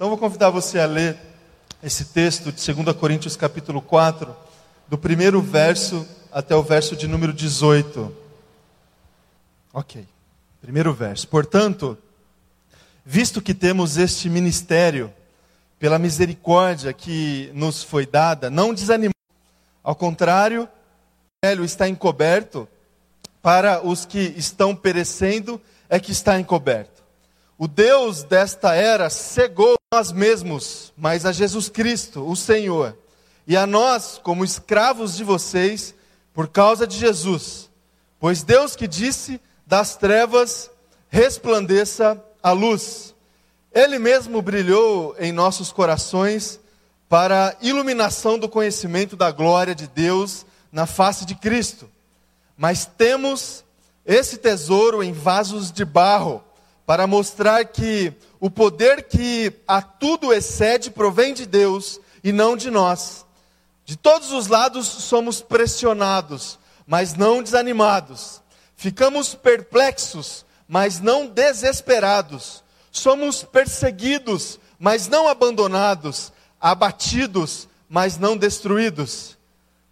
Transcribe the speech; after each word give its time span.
Então 0.00 0.08
vou 0.08 0.16
convidar 0.16 0.48
você 0.48 0.78
a 0.78 0.86
ler 0.86 1.14
esse 1.82 2.06
texto 2.06 2.50
de 2.50 2.72
2 2.72 2.96
Coríntios 2.96 3.36
capítulo 3.36 3.82
4, 3.82 4.34
do 4.88 4.96
primeiro 4.96 5.42
verso 5.42 6.08
até 6.32 6.56
o 6.56 6.62
verso 6.62 6.96
de 6.96 7.06
número 7.06 7.34
18. 7.34 8.10
Ok, 9.74 10.08
primeiro 10.62 10.94
verso. 10.94 11.28
Portanto, 11.28 11.98
visto 13.04 13.42
que 13.42 13.52
temos 13.52 13.98
este 13.98 14.30
ministério, 14.30 15.12
pela 15.78 15.98
misericórdia 15.98 16.94
que 16.94 17.50
nos 17.52 17.82
foi 17.82 18.06
dada, 18.06 18.48
não 18.48 18.72
desanimamos. 18.72 19.12
Ao 19.84 19.94
contrário, 19.94 20.62
o 20.62 21.46
velho 21.46 21.62
está 21.62 21.86
encoberto, 21.86 22.66
para 23.42 23.86
os 23.86 24.06
que 24.06 24.32
estão 24.34 24.74
perecendo 24.74 25.60
é 25.90 26.00
que 26.00 26.10
está 26.10 26.40
encoberto. 26.40 27.02
O 27.58 27.68
Deus 27.68 28.22
desta 28.22 28.74
era 28.74 29.10
cegou 29.10 29.78
nós 29.92 30.12
mesmos, 30.12 30.92
mas 30.96 31.26
a 31.26 31.32
Jesus 31.32 31.68
Cristo, 31.68 32.24
o 32.24 32.36
Senhor, 32.36 32.96
e 33.44 33.56
a 33.56 33.66
nós, 33.66 34.20
como 34.22 34.44
escravos 34.44 35.16
de 35.16 35.24
vocês, 35.24 35.92
por 36.32 36.46
causa 36.46 36.86
de 36.86 36.96
Jesus. 36.96 37.68
Pois 38.20 38.44
Deus 38.44 38.76
que 38.76 38.86
disse: 38.86 39.40
das 39.66 39.96
trevas 39.96 40.70
resplandeça 41.08 42.24
a 42.40 42.52
luz. 42.52 43.16
Ele 43.72 43.98
mesmo 43.98 44.40
brilhou 44.40 45.16
em 45.18 45.32
nossos 45.32 45.72
corações 45.72 46.60
para 47.08 47.48
a 47.48 47.56
iluminação 47.60 48.38
do 48.38 48.48
conhecimento 48.48 49.16
da 49.16 49.32
glória 49.32 49.74
de 49.74 49.88
Deus 49.88 50.46
na 50.70 50.86
face 50.86 51.26
de 51.26 51.34
Cristo. 51.34 51.90
Mas 52.56 52.86
temos 52.86 53.64
esse 54.06 54.36
tesouro 54.36 55.02
em 55.02 55.12
vasos 55.12 55.72
de 55.72 55.84
barro, 55.84 56.44
para 56.90 57.06
mostrar 57.06 57.66
que 57.66 58.12
o 58.40 58.50
poder 58.50 59.04
que 59.04 59.52
a 59.64 59.80
tudo 59.80 60.34
excede 60.34 60.90
provém 60.90 61.32
de 61.32 61.46
Deus 61.46 62.00
e 62.24 62.32
não 62.32 62.56
de 62.56 62.68
nós. 62.68 63.24
De 63.84 63.96
todos 63.96 64.32
os 64.32 64.48
lados 64.48 64.88
somos 64.88 65.40
pressionados, 65.40 66.58
mas 66.84 67.14
não 67.14 67.44
desanimados. 67.44 68.42
Ficamos 68.74 69.36
perplexos, 69.36 70.44
mas 70.66 70.98
não 70.98 71.28
desesperados 71.28 72.64
Somos 72.90 73.44
perseguidos, 73.44 74.58
mas 74.76 75.06
não 75.06 75.28
abandonados, 75.28 76.32
abatidos, 76.60 77.68
mas 77.88 78.18
não 78.18 78.36
destruídos. 78.36 79.38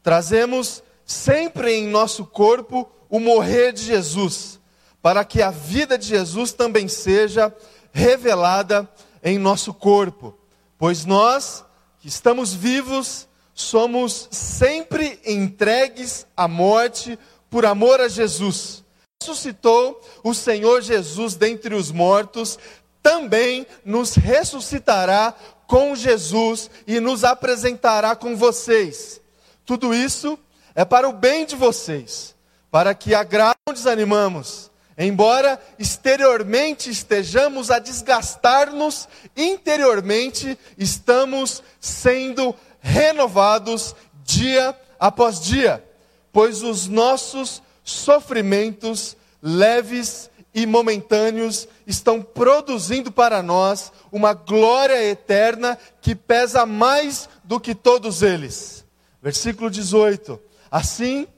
Trazemos 0.03 0.83
sempre 1.07 1.75
em 1.75 1.87
nosso 1.87 2.27
corpo 2.27 2.91
o 3.09 3.21
morrer 3.21 3.73
de 3.73 3.85
Jesus, 3.85 4.58
para 5.03 5.25
que 5.25 5.41
a 5.43 5.51
vida 5.51 5.97
de 5.97 6.07
Jesus 6.07 6.53
também 6.53 6.89
seja 6.89 7.55
revelada 7.93 8.89
em 9.23 9.39
nosso 9.39 9.73
corpo. 9.73 10.37
Pois 10.77 11.05
nós, 11.05 11.65
que 12.01 12.09
estamos 12.09 12.55
vivos, 12.55 13.29
somos 13.55 14.29
sempre 14.31 15.21
entregues 15.27 16.27
à 16.37 16.47
morte 16.47 17.19
por 17.51 17.67
amor 17.67 18.01
a 18.01 18.09
Jesus. 18.09 18.85
Ressuscitou 19.21 20.01
o 20.23 20.33
Senhor 20.33 20.81
Jesus 20.81 21.35
dentre 21.35 21.75
os 21.75 21.91
mortos, 21.91 22.59
também 23.03 23.67
nos 23.85 24.15
ressuscitará 24.15 25.35
com 25.67 25.95
Jesus 25.95 26.71
e 26.87 27.01
nos 27.01 27.25
apresentará 27.25 28.15
com 28.15 28.37
vocês. 28.37 29.21
Tudo 29.67 29.93
isso 29.93 30.39
é 30.75 30.85
para 30.85 31.09
o 31.09 31.13
bem 31.13 31.45
de 31.45 31.57
vocês, 31.57 32.35
para 32.71 32.95
que 32.95 33.15
a 33.15 33.25
graça 33.25 33.59
não 33.67 33.75
desanimamos. 33.75 34.68
Embora 34.99 35.63
exteriormente 35.79 36.91
estejamos 36.91 37.71
a 37.71 37.79
desgastar-nos, 37.79 39.09
interiormente 39.37 40.59
estamos 40.77 41.63
sendo 41.79 42.53
renovados 42.81 43.95
dia 44.25 44.77
após 44.99 45.41
dia, 45.41 45.85
pois 46.33 46.65
os 46.65 46.89
nossos 46.89 47.63
sofrimentos 47.85 49.17
leves 49.41 50.29
e 50.53 50.67
momentâneos 50.67 51.69
estão 51.87 52.21
produzindo 52.21 53.13
para 53.13 53.41
nós 53.41 53.93
uma 54.11 54.35
glória 54.35 55.01
eterna 55.05 55.79
que 56.01 56.17
pesa 56.17 56.67
mais 56.67 57.29
do 57.45 57.61
que 57.61 57.73
todos 57.73 58.21
eles. 58.23 58.85
Versículo 59.23 59.71
18. 59.71 60.41
Assim, 60.69 61.29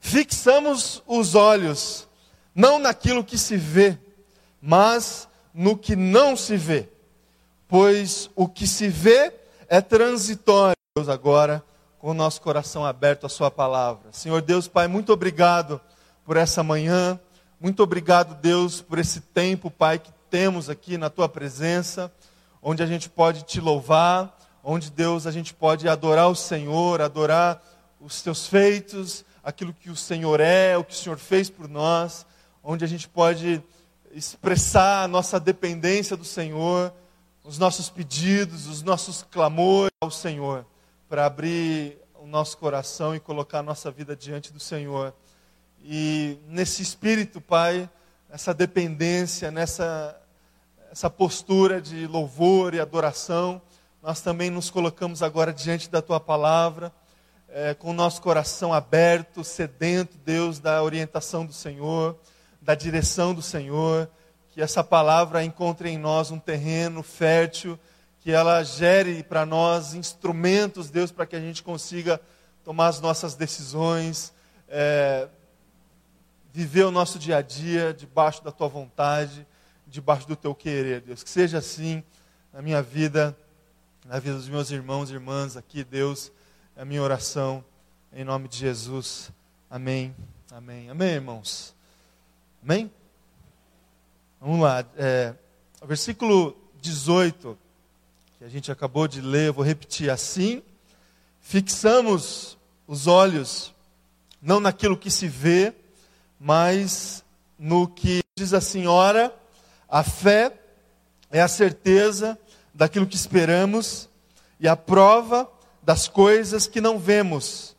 fixamos 0.00 1.02
os 1.06 1.34
olhos 1.34 2.08
não 2.54 2.78
naquilo 2.78 3.24
que 3.24 3.38
se 3.38 3.56
vê, 3.56 3.98
mas 4.60 5.28
no 5.52 5.76
que 5.76 5.96
não 5.96 6.36
se 6.36 6.56
vê. 6.56 6.88
Pois 7.68 8.30
o 8.36 8.48
que 8.48 8.66
se 8.66 8.88
vê 8.88 9.32
é 9.68 9.80
transitório. 9.80 10.76
Deus, 10.94 11.08
agora, 11.08 11.64
com 11.98 12.10
o 12.10 12.14
nosso 12.14 12.40
coração 12.40 12.84
aberto 12.84 13.24
à 13.24 13.28
Sua 13.28 13.50
palavra. 13.50 14.12
Senhor 14.12 14.42
Deus, 14.42 14.68
Pai, 14.68 14.88
muito 14.88 15.12
obrigado 15.12 15.80
por 16.24 16.36
essa 16.36 16.62
manhã. 16.62 17.18
Muito 17.58 17.82
obrigado, 17.82 18.34
Deus, 18.40 18.80
por 18.80 18.98
esse 18.98 19.20
tempo, 19.20 19.70
Pai, 19.70 19.98
que 19.98 20.10
temos 20.28 20.68
aqui 20.68 20.98
na 20.98 21.08
tua 21.08 21.28
presença, 21.28 22.12
onde 22.60 22.82
a 22.82 22.86
gente 22.86 23.08
pode 23.08 23.44
te 23.44 23.60
louvar, 23.60 24.36
onde, 24.64 24.90
Deus, 24.90 25.26
a 25.26 25.30
gente 25.30 25.54
pode 25.54 25.88
adorar 25.88 26.28
o 26.28 26.34
Senhor, 26.34 27.00
adorar 27.00 27.62
os 28.00 28.20
teus 28.20 28.46
feitos, 28.48 29.24
aquilo 29.44 29.72
que 29.72 29.90
o 29.90 29.96
Senhor 29.96 30.40
é, 30.40 30.76
o 30.76 30.82
que 30.82 30.92
o 30.92 30.96
Senhor 30.96 31.18
fez 31.18 31.48
por 31.48 31.68
nós, 31.68 32.26
onde 32.62 32.84
a 32.84 32.88
gente 32.88 33.08
pode 33.08 33.62
expressar 34.12 35.04
a 35.04 35.08
nossa 35.08 35.40
dependência 35.40 36.16
do 36.16 36.24
Senhor, 36.24 36.92
os 37.44 37.58
nossos 37.58 37.88
pedidos, 37.88 38.66
os 38.66 38.82
nossos 38.82 39.22
clamores 39.22 39.92
ao 40.00 40.10
Senhor, 40.10 40.64
para 41.08 41.26
abrir 41.26 41.98
o 42.14 42.26
nosso 42.26 42.56
coração 42.58 43.14
e 43.14 43.20
colocar 43.20 43.58
a 43.60 43.62
nossa 43.62 43.90
vida 43.90 44.14
diante 44.14 44.52
do 44.52 44.60
Senhor. 44.60 45.12
E 45.82 46.38
nesse 46.46 46.82
espírito, 46.82 47.40
Pai, 47.40 47.90
essa 48.30 48.54
dependência, 48.54 49.50
nessa 49.50 50.18
essa 50.92 51.08
postura 51.08 51.80
de 51.80 52.06
louvor 52.06 52.74
e 52.74 52.80
adoração, 52.80 53.62
nós 54.02 54.20
também 54.20 54.50
nos 54.50 54.68
colocamos 54.68 55.22
agora 55.22 55.50
diante 55.50 55.88
da 55.88 56.02
Tua 56.02 56.20
palavra, 56.20 56.92
é, 57.48 57.72
com 57.72 57.90
o 57.90 57.94
nosso 57.94 58.20
coração 58.20 58.74
aberto, 58.74 59.42
sedento, 59.42 60.18
Deus, 60.18 60.58
da 60.58 60.82
orientação 60.82 61.46
do 61.46 61.52
Senhor, 61.54 62.14
da 62.62 62.74
direção 62.74 63.34
do 63.34 63.42
Senhor, 63.42 64.08
que 64.50 64.62
essa 64.62 64.82
palavra 64.82 65.44
encontre 65.44 65.90
em 65.90 65.98
nós 65.98 66.30
um 66.30 66.38
terreno 66.38 67.02
fértil, 67.02 67.78
que 68.20 68.30
ela 68.30 68.62
gere 68.62 69.22
para 69.22 69.44
nós 69.44 69.94
instrumentos, 69.94 70.88
Deus, 70.88 71.10
para 71.10 71.26
que 71.26 71.34
a 71.34 71.40
gente 71.40 71.62
consiga 71.62 72.20
tomar 72.64 72.86
as 72.86 73.00
nossas 73.00 73.34
decisões. 73.34 74.32
É, 74.68 75.28
viver 76.52 76.84
o 76.84 76.90
nosso 76.90 77.18
dia 77.18 77.38
a 77.38 77.42
dia 77.42 77.94
debaixo 77.94 78.44
da 78.44 78.52
tua 78.52 78.68
vontade, 78.68 79.46
debaixo 79.86 80.28
do 80.28 80.36
teu 80.36 80.54
querer, 80.54 81.00
Deus. 81.00 81.22
Que 81.22 81.30
seja 81.30 81.58
assim 81.58 82.02
na 82.52 82.62
minha 82.62 82.82
vida, 82.82 83.36
na 84.04 84.18
vida 84.18 84.36
dos 84.36 84.48
meus 84.48 84.70
irmãos 84.70 85.10
e 85.10 85.14
irmãs 85.14 85.56
aqui, 85.56 85.82
Deus. 85.82 86.30
É 86.76 86.82
a 86.82 86.84
minha 86.84 87.02
oração 87.02 87.64
em 88.12 88.22
nome 88.22 88.48
de 88.48 88.58
Jesus. 88.58 89.32
Amém. 89.70 90.14
Amém. 90.50 90.90
Amém, 90.90 91.14
irmãos. 91.14 91.74
Amém? 92.64 92.88
Vamos 94.40 94.60
lá. 94.60 94.84
É, 94.96 95.34
o 95.80 95.86
versículo 95.86 96.56
18, 96.80 97.58
que 98.38 98.44
a 98.44 98.48
gente 98.48 98.70
acabou 98.70 99.08
de 99.08 99.20
ler, 99.20 99.48
eu 99.48 99.52
vou 99.52 99.64
repetir 99.64 100.08
assim. 100.08 100.62
Fixamos 101.40 102.56
os 102.86 103.08
olhos 103.08 103.74
não 104.40 104.60
naquilo 104.60 104.96
que 104.96 105.10
se 105.10 105.26
vê, 105.26 105.74
mas 106.38 107.24
no 107.58 107.88
que 107.88 108.20
diz 108.38 108.54
a 108.54 108.60
senhora, 108.60 109.34
a 109.88 110.04
fé 110.04 110.52
é 111.32 111.42
a 111.42 111.48
certeza 111.48 112.38
daquilo 112.72 113.08
que 113.08 113.16
esperamos 113.16 114.08
e 114.60 114.68
a 114.68 114.76
prova 114.76 115.50
das 115.82 116.06
coisas 116.06 116.68
que 116.68 116.80
não 116.80 116.96
vemos. 116.96 117.74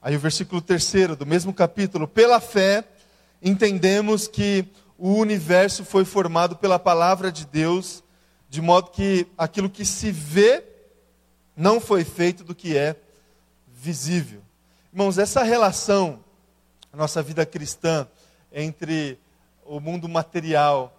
Aí 0.00 0.16
o 0.16 0.20
versículo 0.20 0.62
terceiro 0.62 1.14
do 1.14 1.26
mesmo 1.26 1.52
capítulo, 1.52 2.08
pela 2.08 2.40
fé 2.40 2.82
entendemos 3.42 4.28
que 4.28 4.64
o 4.96 5.14
universo 5.14 5.84
foi 5.84 6.04
formado 6.04 6.56
pela 6.56 6.78
palavra 6.78 7.32
de 7.32 7.44
Deus, 7.44 8.04
de 8.48 8.62
modo 8.62 8.90
que 8.90 9.26
aquilo 9.36 9.68
que 9.68 9.84
se 9.84 10.12
vê 10.12 10.64
não 11.56 11.80
foi 11.80 12.04
feito 12.04 12.44
do 12.44 12.54
que 12.54 12.76
é 12.76 12.96
visível. 13.66 14.42
Irmãos, 14.92 15.18
essa 15.18 15.42
relação 15.42 16.22
a 16.92 16.96
nossa 16.96 17.22
vida 17.22 17.46
cristã 17.46 18.06
entre 18.52 19.18
o 19.64 19.80
mundo 19.80 20.08
material 20.08 20.94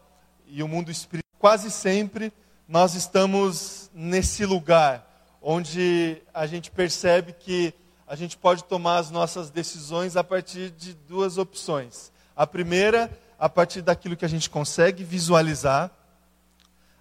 e 0.47 0.63
o 0.63 0.67
mundo 0.67 0.89
espiritual, 0.89 1.23
quase 1.37 1.69
sempre 1.69 2.33
nós 2.67 2.95
estamos 2.95 3.91
nesse 3.93 4.45
lugar 4.45 5.07
onde 5.39 6.21
a 6.33 6.47
gente 6.47 6.71
percebe 6.71 7.33
que 7.33 7.73
a 8.07 8.15
gente 8.15 8.37
pode 8.37 8.63
tomar 8.63 8.97
as 8.97 9.11
nossas 9.11 9.51
decisões 9.51 10.15
a 10.17 10.23
partir 10.23 10.71
de 10.71 10.93
duas 10.93 11.37
opções. 11.37 12.11
A 12.35 12.47
primeira, 12.47 13.11
a 13.39 13.47
partir 13.47 13.81
daquilo 13.81 14.17
que 14.17 14.25
a 14.25 14.29
gente 14.29 14.49
consegue 14.49 15.03
visualizar. 15.03 15.91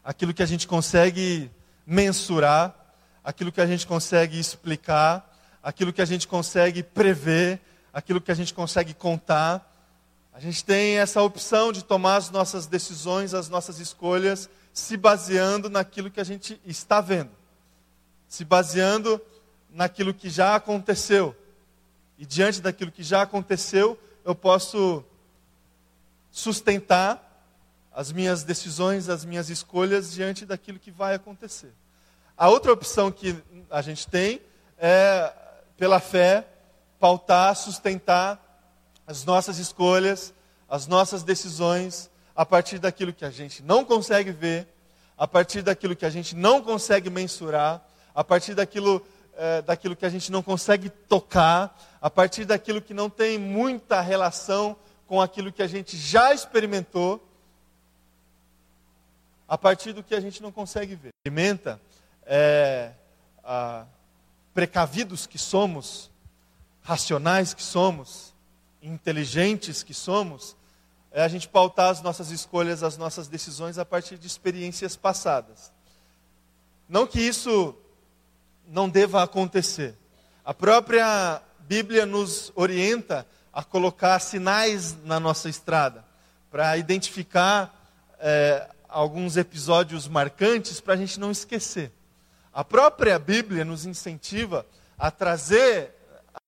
aquilo 0.04 0.34
que 0.34 0.42
a 0.42 0.46
gente 0.46 0.66
consegue 0.66 1.48
mensurar, 1.86 2.74
aquilo 3.22 3.52
que 3.52 3.60
a 3.60 3.66
gente 3.66 3.86
consegue 3.86 4.38
explicar, 4.38 5.24
aquilo 5.62 5.92
que 5.92 6.02
a 6.02 6.04
gente 6.04 6.26
consegue 6.26 6.82
prever, 6.82 7.60
aquilo 7.92 8.20
que 8.20 8.32
a 8.32 8.34
gente 8.34 8.52
consegue 8.52 8.94
contar. 8.94 9.68
A 10.34 10.40
gente 10.40 10.64
tem 10.64 10.98
essa 10.98 11.22
opção 11.22 11.72
de 11.72 11.84
tomar 11.84 12.16
as 12.16 12.30
nossas 12.30 12.66
decisões, 12.66 13.32
as 13.32 13.48
nossas 13.48 13.78
escolhas, 13.78 14.50
se 14.72 14.96
baseando 14.96 15.70
naquilo 15.70 16.10
que 16.10 16.20
a 16.20 16.24
gente 16.24 16.60
está 16.64 17.00
vendo, 17.00 17.30
se 18.26 18.44
baseando 18.44 19.20
naquilo 19.70 20.12
que 20.12 20.28
já 20.28 20.56
aconteceu. 20.56 21.36
E 22.18 22.26
diante 22.26 22.60
daquilo 22.60 22.90
que 22.90 23.02
já 23.02 23.22
aconteceu, 23.22 23.98
eu 24.24 24.34
posso 24.34 25.04
sustentar 26.32 27.28
as 27.94 28.10
minhas 28.10 28.42
decisões, 28.42 29.08
as 29.10 29.24
minhas 29.24 29.50
escolhas 29.50 30.10
diante 30.12 30.46
daquilo 30.46 30.78
que 30.78 30.90
vai 30.90 31.14
acontecer. 31.14 31.72
A 32.36 32.48
outra 32.48 32.72
opção 32.72 33.12
que 33.12 33.36
a 33.70 33.82
gente 33.82 34.08
tem 34.08 34.40
é, 34.78 35.32
pela 35.76 36.00
fé, 36.00 36.46
pautar, 36.98 37.54
sustentar 37.54 38.40
as 39.06 39.24
nossas 39.24 39.58
escolhas, 39.58 40.32
as 40.68 40.86
nossas 40.86 41.22
decisões, 41.22 42.10
a 42.34 42.46
partir 42.46 42.78
daquilo 42.78 43.12
que 43.12 43.26
a 43.26 43.30
gente 43.30 43.62
não 43.62 43.84
consegue 43.84 44.30
ver, 44.30 44.66
a 45.18 45.28
partir 45.28 45.60
daquilo 45.60 45.94
que 45.94 46.06
a 46.06 46.10
gente 46.10 46.34
não 46.34 46.62
consegue 46.62 47.10
mensurar, 47.10 47.86
a 48.14 48.24
partir 48.24 48.54
daquilo, 48.54 49.04
é, 49.36 49.60
daquilo 49.60 49.94
que 49.94 50.06
a 50.06 50.08
gente 50.08 50.32
não 50.32 50.42
consegue 50.42 50.88
tocar, 50.88 51.78
a 52.00 52.08
partir 52.08 52.46
daquilo 52.46 52.80
que 52.80 52.94
não 52.94 53.10
tem 53.10 53.38
muita 53.38 54.00
relação 54.00 54.76
com 55.12 55.20
aquilo 55.20 55.52
que 55.52 55.62
a 55.62 55.66
gente 55.66 55.94
já 55.94 56.32
experimentou, 56.32 57.22
a 59.46 59.58
partir 59.58 59.92
do 59.92 60.02
que 60.02 60.14
a 60.14 60.20
gente 60.20 60.42
não 60.42 60.50
consegue 60.50 60.94
ver. 60.94 61.10
Experimenta, 61.18 61.78
é, 62.24 62.92
precavidos 64.54 65.26
que 65.26 65.36
somos, 65.36 66.10
racionais 66.80 67.52
que 67.52 67.62
somos, 67.62 68.32
inteligentes 68.82 69.82
que 69.82 69.92
somos, 69.92 70.56
é 71.10 71.22
a 71.22 71.28
gente 71.28 71.46
pautar 71.46 71.90
as 71.90 72.00
nossas 72.00 72.30
escolhas, 72.30 72.82
as 72.82 72.96
nossas 72.96 73.28
decisões 73.28 73.76
a 73.76 73.84
partir 73.84 74.16
de 74.16 74.26
experiências 74.26 74.96
passadas. 74.96 75.70
Não 76.88 77.06
que 77.06 77.20
isso 77.20 77.76
não 78.66 78.88
deva 78.88 79.22
acontecer. 79.22 79.94
A 80.42 80.54
própria 80.54 81.42
Bíblia 81.68 82.06
nos 82.06 82.50
orienta 82.54 83.26
a 83.52 83.62
colocar 83.62 84.18
sinais 84.18 84.96
na 85.04 85.20
nossa 85.20 85.48
estrada, 85.48 86.04
para 86.50 86.76
identificar 86.76 87.74
é, 88.18 88.68
alguns 88.88 89.36
episódios 89.36 90.08
marcantes 90.08 90.80
para 90.80 90.94
a 90.94 90.96
gente 90.96 91.20
não 91.20 91.30
esquecer. 91.30 91.92
A 92.52 92.62
própria 92.64 93.18
Bíblia 93.18 93.64
nos 93.64 93.84
incentiva 93.86 94.66
a 94.98 95.10
trazer 95.10 95.90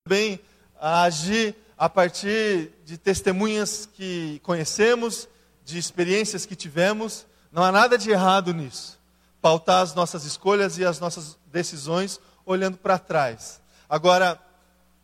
bem, 0.06 0.38
a 0.78 1.02
agir 1.02 1.54
a 1.76 1.88
partir 1.88 2.70
de 2.84 2.96
testemunhas 2.96 3.88
que 3.92 4.40
conhecemos, 4.42 5.28
de 5.64 5.78
experiências 5.78 6.46
que 6.46 6.54
tivemos. 6.54 7.26
Não 7.50 7.62
há 7.62 7.72
nada 7.72 7.98
de 7.98 8.10
errado 8.10 8.52
nisso. 8.52 8.98
Pautar 9.40 9.82
as 9.82 9.94
nossas 9.94 10.24
escolhas 10.24 10.78
e 10.78 10.84
as 10.84 11.00
nossas 11.00 11.38
decisões 11.46 12.20
olhando 12.46 12.76
para 12.76 12.98
trás. 12.98 13.60
Agora, 13.88 14.40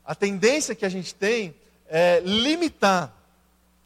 a 0.05 0.15
tendência 0.15 0.75
que 0.75 0.85
a 0.85 0.89
gente 0.89 1.15
tem 1.15 1.55
é, 1.91 2.21
limitar 2.21 3.13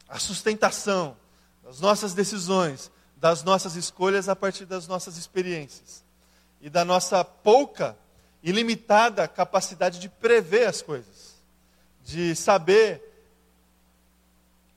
a 0.06 0.18
sustentação 0.18 1.16
das 1.64 1.80
nossas 1.80 2.12
decisões, 2.12 2.92
das 3.16 3.42
nossas 3.42 3.74
escolhas 3.74 4.28
a 4.28 4.36
partir 4.36 4.66
das 4.66 4.86
nossas 4.86 5.16
experiências 5.16 6.04
e 6.60 6.68
da 6.68 6.84
nossa 6.84 7.24
pouca 7.24 7.96
e 8.42 8.52
limitada 8.52 9.26
capacidade 9.26 9.98
de 9.98 10.10
prever 10.10 10.68
as 10.68 10.82
coisas, 10.82 11.42
de 12.04 12.36
saber, 12.36 13.02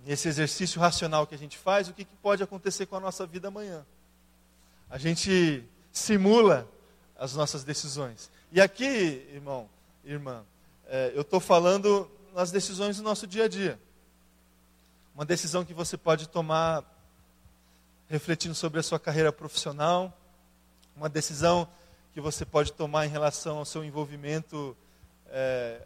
nesse 0.05 0.29
exercício 0.29 0.79
racional 0.79 1.27
que 1.27 1.35
a 1.35 1.37
gente 1.37 1.57
faz, 1.57 1.89
o 1.89 1.93
que, 1.93 2.05
que 2.05 2.15
pode 2.21 2.41
acontecer 2.41 2.85
com 2.85 2.95
a 2.95 2.99
nossa 3.01 3.27
vida 3.27 3.49
amanhã. 3.49 3.85
A 4.89 4.97
gente 4.97 5.65
simula 5.91 6.65
as 7.19 7.35
nossas 7.35 7.65
decisões. 7.65 8.31
E 8.53 8.61
aqui, 8.61 9.27
irmão, 9.33 9.69
irmã, 10.05 10.45
é, 10.87 11.11
eu 11.13 11.21
estou 11.21 11.41
falando 11.41 12.09
nas 12.33 12.51
decisões 12.51 12.97
do 12.97 13.03
nosso 13.03 13.25
dia 13.25 13.45
a 13.45 13.47
dia. 13.47 13.79
Uma 15.15 15.25
decisão 15.25 15.65
que 15.65 15.73
você 15.73 15.97
pode 15.97 16.29
tomar 16.29 16.83
refletindo 18.07 18.55
sobre 18.55 18.79
a 18.79 18.83
sua 18.83 18.99
carreira 18.99 19.31
profissional, 19.31 20.15
uma 20.95 21.09
decisão 21.09 21.67
que 22.13 22.21
você 22.21 22.45
pode 22.45 22.71
tomar 22.73 23.05
em 23.05 23.09
relação 23.09 23.57
ao 23.57 23.65
seu 23.65 23.83
envolvimento 23.83 24.75
é, 25.27 25.81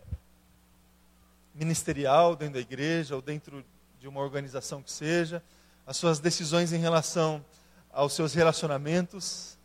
ministerial 1.54 2.36
dentro 2.36 2.56
da 2.56 2.60
igreja 2.60 3.16
ou 3.16 3.22
dentro 3.22 3.66
de 4.00 4.08
uma 4.08 4.22
organização 4.22 4.82
que 4.82 4.92
seja, 4.92 5.44
as 5.86 5.98
suas 5.98 6.20
decisões 6.20 6.72
em 6.72 6.78
relação 6.78 7.44
aos 7.92 8.14
seus 8.14 8.34
relacionamentos 8.34 9.58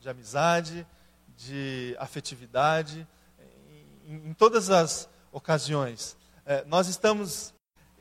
de 0.00 0.08
amizade, 0.08 0.86
de 1.36 1.96
afetividade, 1.98 3.06
em, 4.06 4.30
em 4.30 4.34
todas 4.34 4.70
as 4.70 5.08
ocasiões. 5.36 6.16
É, 6.46 6.64
nós 6.64 6.88
estamos, 6.88 7.52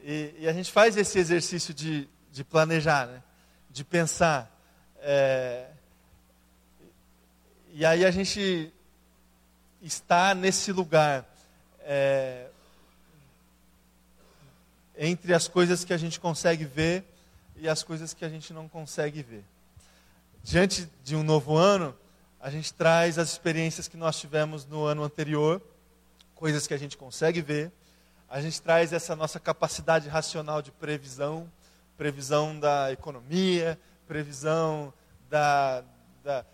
e, 0.01 0.33
e, 0.39 0.47
a 0.47 0.53
gente 0.53 0.71
faz 0.71 0.95
esse 0.95 1.19
exercício 1.19 1.73
de, 1.73 2.07
de 2.31 2.45
planejar, 2.45 3.07
né? 3.07 3.21
de 3.69 3.83
pensar. 3.83 4.49
É, 4.99 5.67
e 7.73 7.85
aí 7.85 8.05
a 8.05 8.11
gente 8.11 8.73
está 9.81 10.33
nesse 10.33 10.71
lugar 10.71 11.25
é, 11.81 12.47
entre 14.97 15.33
as 15.33 15.49
coisas 15.49 15.83
que 15.83 15.91
a 15.91 15.97
gente 15.97 16.21
consegue 16.21 16.63
ver 16.63 17.03
e 17.57 17.67
as 17.67 17.83
coisas 17.83 18.13
que 18.13 18.23
a 18.23 18.29
gente 18.29 18.53
não 18.53 18.69
consegue 18.69 19.21
ver. 19.21 19.43
Diante 20.41 20.89
de 21.03 21.17
um 21.17 21.23
novo 21.23 21.57
ano, 21.57 21.93
a 22.39 22.49
gente 22.49 22.73
traz 22.73 23.19
as 23.19 23.33
experiências 23.33 23.89
que 23.89 23.97
nós 23.97 24.17
tivemos 24.17 24.65
no 24.65 24.85
ano 24.85 25.03
anterior 25.03 25.61
coisas 26.35 26.67
que 26.67 26.73
a 26.73 26.77
gente 26.77 26.97
consegue 26.97 27.41
ver. 27.41 27.71
A 28.29 28.41
gente 28.41 28.61
traz 28.61 28.93
essa 28.93 29.15
nossa 29.15 29.39
capacidade 29.39 30.09
racional 30.09 30.61
de 30.61 30.71
previsão, 30.71 31.49
previsão 31.97 32.59
da 32.59 32.91
economia, 32.91 33.79
previsão 34.07 34.93
da, 35.29 35.83
da, 36.23 36.45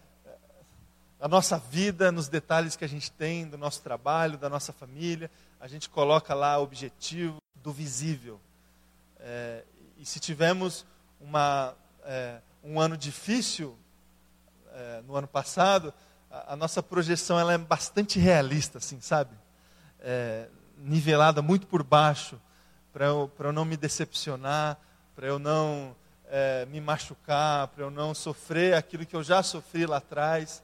da 1.19 1.27
nossa 1.27 1.57
vida, 1.57 2.11
nos 2.11 2.27
detalhes 2.27 2.75
que 2.75 2.85
a 2.85 2.89
gente 2.89 3.11
tem, 3.11 3.47
do 3.47 3.57
nosso 3.57 3.81
trabalho, 3.81 4.37
da 4.37 4.49
nossa 4.49 4.71
família. 4.71 5.29
A 5.59 5.67
gente 5.67 5.89
coloca 5.89 6.33
lá 6.33 6.57
o 6.57 6.63
objetivo 6.63 7.37
do 7.55 7.71
visível. 7.71 8.39
É, 9.19 9.63
e 9.97 10.05
se 10.05 10.19
tivermos 10.19 10.85
uma, 11.19 11.75
é, 12.03 12.39
um 12.63 12.79
ano 12.79 12.97
difícil 12.97 13.77
é, 14.73 15.01
no 15.05 15.15
ano 15.15 15.27
passado, 15.27 15.93
a, 16.29 16.53
a, 16.53 16.55
nossa 16.55 16.81
projeção 16.81 17.39
ela 17.39 17.53
é 17.53 17.57
bastante 17.57 18.19
realista, 18.19 18.79
assim, 18.79 18.99
sabe? 18.99 19.35
É, 20.01 20.47
nivelada 20.77 21.41
muito 21.41 21.67
por 21.67 21.83
baixo, 21.83 22.39
para 22.91 23.05
eu, 23.05 23.31
eu 23.39 23.51
não 23.51 23.63
me 23.63 23.77
decepcionar, 23.77 24.77
para 25.15 25.27
eu 25.27 25.39
não 25.39 25.95
é, 26.27 26.65
me 26.65 26.81
machucar, 26.81 27.67
para 27.69 27.83
eu 27.83 27.91
não 27.91 28.13
sofrer 28.13 28.73
aquilo 28.73 29.05
que 29.05 29.15
eu 29.15 29.23
já 29.23 29.43
sofri 29.43 29.85
lá 29.85 29.97
atrás, 29.97 30.63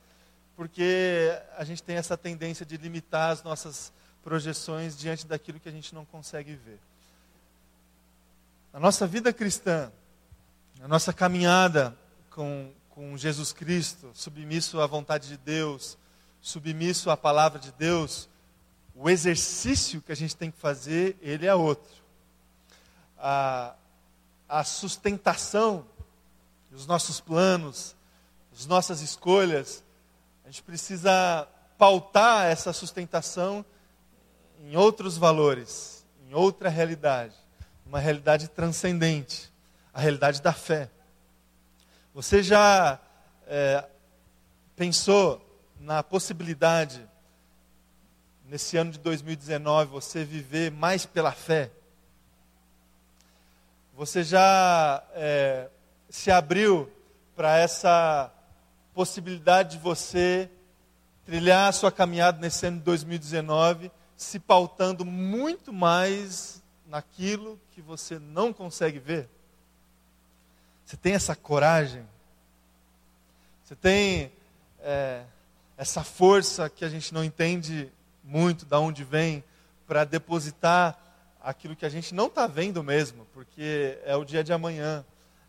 porque 0.56 1.32
a 1.58 1.64
gente 1.64 1.84
tem 1.84 1.98
essa 1.98 2.18
tendência 2.18 2.66
de 2.66 2.78
limitar 2.78 3.32
as 3.32 3.44
nossas 3.44 3.94
projeções 4.24 4.98
diante 4.98 5.28
daquilo 5.28 5.60
que 5.60 5.70
a 5.70 5.72
gente 5.72 5.94
não 5.94 6.04
consegue 6.04 6.54
ver. 6.56 6.80
A 8.74 8.80
nossa 8.80 9.08
vida 9.08 9.32
cristã, 9.32 9.92
a 10.82 10.88
nossa 10.88 11.14
caminhada 11.14 11.98
com, 12.30 12.72
com 12.90 13.18
Jesus 13.18 13.54
Cristo, 13.54 14.12
submisso 14.14 14.82
à 14.82 14.88
vontade 14.88 15.28
de 15.30 15.38
Deus, 15.38 15.98
submisso 16.42 17.10
à 17.10 17.18
palavra 17.18 17.60
de 17.60 17.72
Deus, 17.72 18.28
o 19.00 19.10
exercício 19.10 20.02
que 20.02 20.12
a 20.12 20.16
gente 20.16 20.36
tem 20.36 20.50
que 20.50 20.58
fazer, 20.58 21.18
ele 21.22 21.46
é 21.46 21.54
outro. 21.54 21.94
A, 23.18 23.76
a 24.50 24.64
sustentação 24.64 25.86
dos 26.72 26.88
nossos 26.88 27.20
planos, 27.20 27.96
das 28.52 28.66
nossas 28.66 29.02
escolhas, 29.02 29.84
a 30.44 30.48
gente 30.48 30.64
precisa 30.64 31.48
pautar 31.78 32.48
essa 32.48 32.74
sustentação 32.74 33.64
em 34.62 34.76
outros 34.76 35.16
valores, 35.16 36.04
em 36.28 36.34
outra 36.34 36.68
realidade, 36.68 37.36
uma 37.86 38.00
realidade 38.00 38.48
transcendente, 38.48 39.54
a 39.94 40.02
realidade 40.02 40.42
da 40.42 40.54
fé. 40.54 40.90
Você 42.16 42.42
já 42.42 43.00
é, 43.46 43.88
pensou 44.76 45.40
na 45.80 46.02
possibilidade 46.02 47.08
nesse 48.50 48.78
ano 48.78 48.92
de 48.92 49.00
2019, 49.00 49.92
você 49.92 50.24
viver 50.24 50.72
mais 50.72 51.06
pela 51.06 51.32
fé? 51.32 51.70
Você 53.94 54.24
já 54.24 55.04
é, 55.14 55.70
se 56.10 56.32
abriu 56.32 56.90
para 57.36 57.58
essa 57.58 58.32
possibilidade 58.94 59.72
de 59.72 59.84
você 59.84 60.50
trilhar 61.26 61.68
a 61.68 61.72
sua 61.74 61.92
caminhada 61.92 62.40
nesse 62.40 62.66
ano 62.66 62.78
de 62.78 62.84
2019, 62.84 63.92
se 64.16 64.40
pautando 64.40 65.04
muito 65.04 65.74
mais 65.74 66.64
naquilo 66.88 67.60
que 67.72 67.82
você 67.82 68.18
não 68.18 68.54
consegue 68.54 68.98
ver? 68.98 69.28
Você 70.86 70.96
tem 70.96 71.14
essa 71.14 71.36
coragem? 71.36 72.08
Você 73.64 73.76
tem 73.76 74.32
é, 74.80 75.24
essa 75.78 76.02
força 76.02 76.70
que 76.70 76.86
a 76.86 76.90
gente 76.90 77.14
não 77.14 77.24
entende 77.24 77.92
muito 78.28 78.66
de 78.66 78.76
onde 78.76 79.06
vem 79.06 79.42
para 79.88 80.04
depositar 80.04 81.00
aquilo 81.42 81.78
que 81.78 81.86
a 81.86 81.90
gente 81.90 82.14
não 82.14 82.28
está 82.28 82.46
vendo 82.46 82.84
mesmo, 82.84 83.26
porque 83.34 83.98
é 84.04 84.16
o 84.18 84.26
dia 84.26 84.44
de 84.44 84.52
amanhã, 84.52 85.06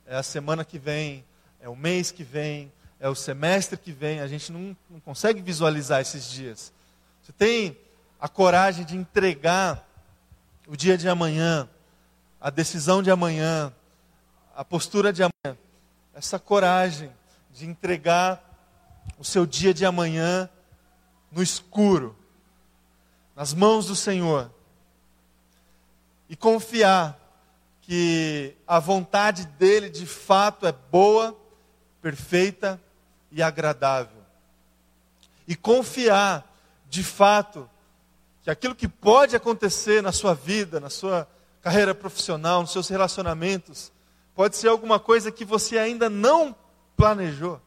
é 0.06 0.14
a 0.16 0.22
semana 0.22 0.64
que 0.64 0.78
vem, 0.78 1.24
é 1.60 1.68
o 1.68 1.74
mês 1.74 2.12
que 2.12 2.22
vem, 2.22 2.72
é 3.00 3.08
o 3.08 3.16
semestre 3.16 3.76
que 3.76 3.90
vem, 3.90 4.20
a 4.20 4.28
gente 4.28 4.52
não, 4.52 4.76
não 4.88 5.00
consegue 5.00 5.42
visualizar 5.42 6.00
esses 6.00 6.30
dias. 6.30 6.72
Você 7.20 7.32
tem 7.32 7.76
a 8.20 8.28
coragem 8.28 8.84
de 8.84 8.96
entregar 8.96 9.84
o 10.68 10.76
dia 10.76 10.96
de 10.96 11.08
amanhã, 11.08 11.68
a 12.40 12.48
decisão 12.48 13.02
de 13.02 13.10
amanhã, 13.10 13.72
a 14.54 14.64
postura 14.64 15.12
de 15.12 15.22
amanhã, 15.22 15.58
essa 16.14 16.38
coragem 16.38 17.10
de 17.52 17.66
entregar 17.66 18.44
o 19.18 19.24
seu 19.24 19.44
dia 19.44 19.74
de 19.74 19.84
amanhã 19.84 20.48
no 21.32 21.42
escuro, 21.42 22.16
nas 23.38 23.54
mãos 23.54 23.86
do 23.86 23.94
Senhor, 23.94 24.50
e 26.28 26.34
confiar 26.34 27.16
que 27.82 28.56
a 28.66 28.80
vontade 28.80 29.46
dele 29.46 29.88
de 29.88 30.06
fato 30.06 30.66
é 30.66 30.72
boa, 30.72 31.38
perfeita 32.02 32.82
e 33.30 33.40
agradável. 33.40 34.20
E 35.46 35.54
confiar 35.54 36.52
de 36.90 37.04
fato 37.04 37.70
que 38.42 38.50
aquilo 38.50 38.74
que 38.74 38.88
pode 38.88 39.36
acontecer 39.36 40.02
na 40.02 40.10
sua 40.10 40.34
vida, 40.34 40.80
na 40.80 40.90
sua 40.90 41.24
carreira 41.62 41.94
profissional, 41.94 42.62
nos 42.62 42.72
seus 42.72 42.88
relacionamentos, 42.88 43.92
pode 44.34 44.56
ser 44.56 44.66
alguma 44.66 44.98
coisa 44.98 45.30
que 45.30 45.44
você 45.44 45.78
ainda 45.78 46.10
não 46.10 46.56
planejou, 46.96 47.60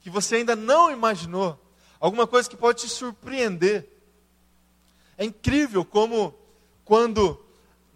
que 0.00 0.10
você 0.10 0.34
ainda 0.34 0.56
não 0.56 0.90
imaginou, 0.90 1.56
alguma 2.00 2.26
coisa 2.26 2.50
que 2.50 2.56
pode 2.56 2.80
te 2.80 2.88
surpreender. 2.88 3.91
É 5.22 5.24
incrível 5.24 5.84
como, 5.84 6.34
quando 6.84 7.40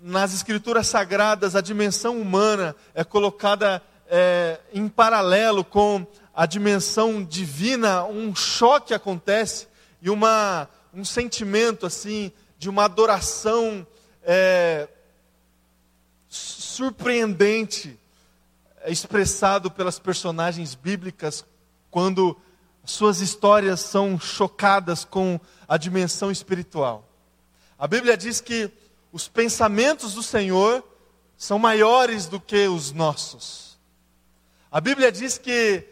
nas 0.00 0.32
escrituras 0.32 0.86
sagradas 0.86 1.56
a 1.56 1.60
dimensão 1.60 2.20
humana 2.20 2.76
é 2.94 3.02
colocada 3.02 3.82
é, 4.08 4.60
em 4.72 4.86
paralelo 4.86 5.64
com 5.64 6.06
a 6.32 6.46
dimensão 6.46 7.24
divina, 7.24 8.04
um 8.04 8.32
choque 8.32 8.94
acontece 8.94 9.66
e 10.00 10.08
uma, 10.08 10.68
um 10.94 11.04
sentimento 11.04 11.84
assim 11.84 12.30
de 12.60 12.70
uma 12.70 12.84
adoração 12.84 13.84
é, 14.22 14.86
surpreendente 16.28 17.98
é 18.82 18.92
expressado 18.92 19.68
pelas 19.68 19.98
personagens 19.98 20.76
bíblicas 20.76 21.44
quando 21.90 22.40
suas 22.84 23.20
histórias 23.20 23.80
são 23.80 24.16
chocadas 24.16 25.04
com 25.04 25.40
a 25.66 25.76
dimensão 25.76 26.30
espiritual. 26.30 27.05
A 27.78 27.86
Bíblia 27.86 28.16
diz 28.16 28.40
que 28.40 28.70
os 29.12 29.28
pensamentos 29.28 30.14
do 30.14 30.22
Senhor 30.22 30.82
são 31.36 31.58
maiores 31.58 32.26
do 32.26 32.40
que 32.40 32.66
os 32.66 32.92
nossos. 32.92 33.78
A 34.70 34.80
Bíblia 34.80 35.12
diz 35.12 35.36
que, 35.36 35.86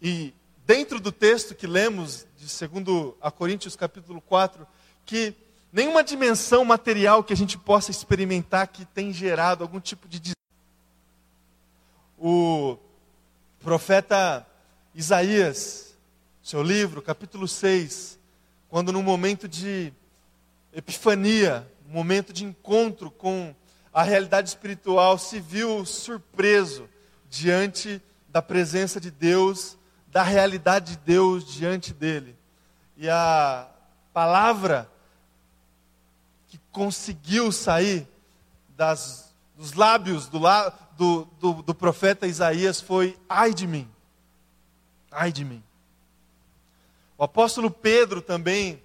e 0.00 0.32
dentro 0.66 0.98
do 0.98 1.12
texto 1.12 1.54
que 1.54 1.66
lemos, 1.66 2.26
de 2.38 2.46
2 2.46 3.14
a 3.20 3.30
Coríntios 3.30 3.76
capítulo 3.76 4.20
4, 4.20 4.66
que 5.04 5.34
nenhuma 5.72 6.02
dimensão 6.02 6.64
material 6.64 7.22
que 7.22 7.32
a 7.32 7.36
gente 7.36 7.58
possa 7.58 7.90
experimentar 7.90 8.68
que 8.68 8.84
tem 8.84 9.12
gerado 9.12 9.62
algum 9.62 9.80
tipo 9.80 10.08
de 10.08 10.34
o 12.18 12.78
profeta 13.60 14.46
Isaías, 14.94 15.94
seu 16.42 16.62
livro, 16.62 17.02
capítulo 17.02 17.46
6, 17.46 18.18
quando 18.70 18.92
no 18.92 19.02
momento 19.02 19.46
de 19.46 19.92
epifania, 20.74 21.66
momento 21.86 22.32
de 22.32 22.44
encontro 22.44 23.10
com 23.10 23.54
a 23.92 24.02
realidade 24.02 24.48
espiritual, 24.48 25.16
se 25.16 25.38
viu 25.38 25.84
surpreso 25.86 26.88
diante 27.30 28.02
da 28.28 28.42
presença 28.42 29.00
de 29.00 29.10
Deus, 29.10 29.78
da 30.08 30.22
realidade 30.22 30.92
de 30.92 30.98
Deus 30.98 31.46
diante 31.46 31.94
dele. 31.94 32.36
E 32.96 33.08
a 33.08 33.68
palavra 34.12 34.90
que 36.48 36.58
conseguiu 36.72 37.52
sair 37.52 38.06
das, 38.76 39.32
dos 39.56 39.74
lábios 39.74 40.28
do, 40.28 40.40
do, 40.96 41.24
do, 41.38 41.62
do 41.62 41.74
profeta 41.74 42.26
Isaías 42.26 42.80
foi: 42.80 43.16
ai 43.28 43.54
de 43.54 43.66
mim, 43.66 43.88
ai 45.10 45.30
de 45.30 45.44
mim. 45.44 45.62
O 47.16 47.22
apóstolo 47.22 47.70
Pedro 47.70 48.20
também 48.20 48.82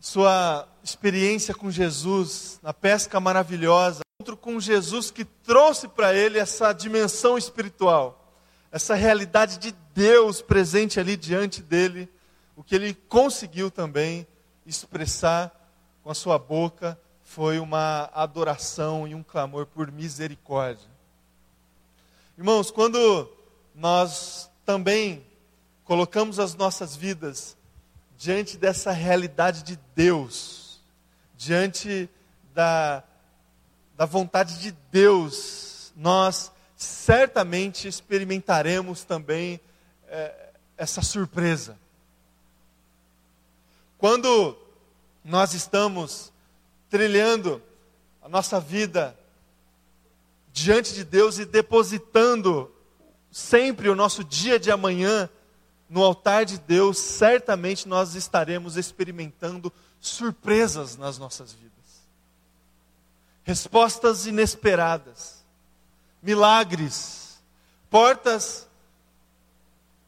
sua 0.00 0.66
experiência 0.82 1.54
com 1.54 1.70
Jesus 1.70 2.58
na 2.62 2.72
pesca 2.72 3.20
maravilhosa, 3.20 4.00
outro 4.18 4.36
com 4.36 4.58
Jesus 4.58 5.10
que 5.10 5.24
trouxe 5.24 5.86
para 5.86 6.14
ele 6.14 6.38
essa 6.38 6.72
dimensão 6.72 7.36
espiritual, 7.36 8.34
essa 8.72 8.94
realidade 8.94 9.58
de 9.58 9.72
Deus 9.94 10.40
presente 10.40 10.98
ali 10.98 11.16
diante 11.16 11.62
dele, 11.62 12.08
o 12.56 12.64
que 12.64 12.74
ele 12.74 12.94
conseguiu 12.94 13.70
também 13.70 14.26
expressar 14.66 15.52
com 16.02 16.10
a 16.10 16.14
sua 16.14 16.38
boca 16.38 16.98
foi 17.22 17.58
uma 17.58 18.10
adoração 18.12 19.06
e 19.06 19.14
um 19.14 19.22
clamor 19.22 19.66
por 19.66 19.92
misericórdia. 19.92 20.88
Irmãos, 22.36 22.70
quando 22.70 23.30
nós 23.74 24.50
também 24.64 25.24
colocamos 25.84 26.38
as 26.38 26.54
nossas 26.54 26.96
vidas 26.96 27.56
diante 28.20 28.58
dessa 28.58 28.92
realidade 28.92 29.62
de 29.62 29.80
Deus, 29.94 30.78
diante 31.38 32.06
da, 32.52 33.02
da 33.96 34.04
vontade 34.04 34.60
de 34.60 34.72
Deus, 34.92 35.90
nós 35.96 36.52
certamente 36.76 37.88
experimentaremos 37.88 39.04
também 39.04 39.58
é, 40.06 40.50
essa 40.76 41.00
surpresa. 41.00 41.78
Quando 43.96 44.54
nós 45.24 45.54
estamos 45.54 46.30
trilhando 46.90 47.62
a 48.20 48.28
nossa 48.28 48.60
vida 48.60 49.18
diante 50.52 50.92
de 50.92 51.04
Deus 51.04 51.38
e 51.38 51.46
depositando 51.46 52.70
sempre 53.30 53.88
o 53.88 53.94
nosso 53.94 54.22
dia 54.22 54.60
de 54.60 54.70
amanhã 54.70 55.26
no 55.90 56.04
altar 56.04 56.44
de 56.44 56.56
Deus, 56.56 56.98
certamente 56.98 57.88
nós 57.88 58.14
estaremos 58.14 58.76
experimentando 58.76 59.72
surpresas 60.00 60.96
nas 60.96 61.18
nossas 61.18 61.52
vidas. 61.52 61.70
Respostas 63.42 64.24
inesperadas, 64.24 65.44
milagres, 66.22 67.42
portas 67.90 68.68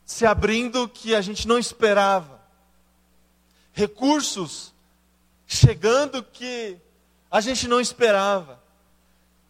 se 0.07 0.25
abrindo 0.25 0.89
que 0.89 1.17
a 1.17 1.21
gente 1.21 1.49
não 1.49 1.59
esperava, 1.59 2.41
recursos 3.73 4.73
chegando 5.49 6.23
que 6.23 6.79
a 7.29 7.41
gente 7.41 7.67
não 7.67 7.81
esperava, 7.81 8.63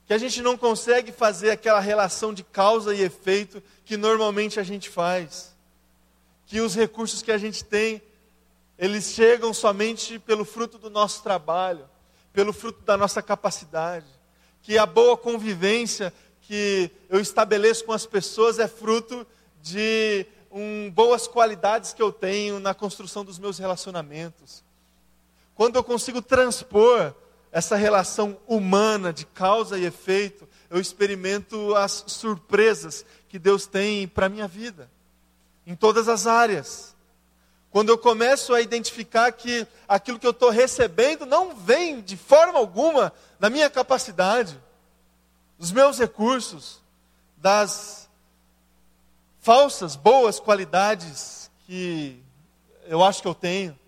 que 0.07 0.15
a 0.15 0.19
gente 0.19 0.41
não 0.41 0.57
consegue 0.57 1.13
fazer 1.13 1.51
aquela 1.51 1.81
relação 1.81 2.33
de 2.33 2.43
causa 2.43 2.95
e 2.95 3.03
efeito 3.03 3.63
que 3.85 3.99
normalmente 3.99 4.59
a 4.59 4.63
gente 4.63 4.89
faz 4.89 5.52
que 6.53 6.61
os 6.61 6.75
recursos 6.75 7.23
que 7.23 7.33
a 7.33 7.39
gente 7.39 7.65
tem, 7.65 8.03
eles 8.79 9.07
chegam 9.07 9.55
somente 9.55 10.19
pelo 10.19 10.45
fruto 10.45 10.77
do 10.77 10.91
nosso 10.91 11.23
trabalho, 11.23 11.89
pelo 12.31 12.53
fruto 12.53 12.83
da 12.83 12.95
nossa 12.95 13.23
capacidade, 13.23 14.05
que 14.63 14.77
a 14.77 14.85
boa 14.85 15.17
convivência 15.17 16.13
que 16.43 16.91
eu 17.09 17.21
estabeleço 17.21 17.87
com 17.87 17.93
as 17.93 18.05
pessoas 18.05 18.59
é 18.59 18.69
fruto 18.69 19.27
de 19.63 20.27
um, 20.51 20.91
boas 20.91 21.27
qualidades 21.27 21.95
que 21.95 22.03
eu 22.03 22.13
tenho 22.13 22.61
na 22.61 22.75
construção 22.75 23.25
dos 23.25 23.39
meus 23.39 23.57
relacionamentos. 23.57 24.63
Quando 25.55 25.77
eu 25.77 25.83
consigo 25.83 26.21
transpor 26.21 27.15
essa 27.51 27.77
relação 27.77 28.37
humana 28.47 29.11
de 29.11 29.25
causa 29.25 29.79
e 29.79 29.87
efeito, 29.87 30.47
eu 30.69 30.79
experimento 30.79 31.75
as 31.77 32.05
surpresas 32.09 33.07
que 33.27 33.39
Deus 33.39 33.67
tem 33.67 34.07
para 34.07 34.27
a 34.27 34.29
minha 34.29 34.47
vida 34.47 34.92
em 35.67 35.75
todas 35.75 36.09
as 36.09 36.27
áreas. 36.27 36.95
Quando 37.71 37.89
eu 37.89 37.97
começo 37.97 38.53
a 38.53 38.61
identificar 38.61 39.33
que 39.33 39.67
aquilo 39.89 40.19
que 40.19 40.27
eu 40.27 40.33
estou 40.33 40.51
recebendo 40.51 41.25
não 41.25 41.57
vem 41.57 42.03
de 42.03 42.17
forma 42.17 42.59
alguma 42.59 43.13
da 43.41 43.49
minha 43.49 43.71
capacidade, 43.71 44.61
dos 45.59 45.73
meus 45.73 45.99
recursos, 45.99 46.83
das 47.39 48.11
falsas, 49.41 49.97
boas 49.97 50.39
qualidades 50.39 51.51
que 51.67 52.23
eu 52.87 53.03
acho 53.03 53.23
que 53.23 53.29
eu 53.29 53.35
tenho. 53.35 53.79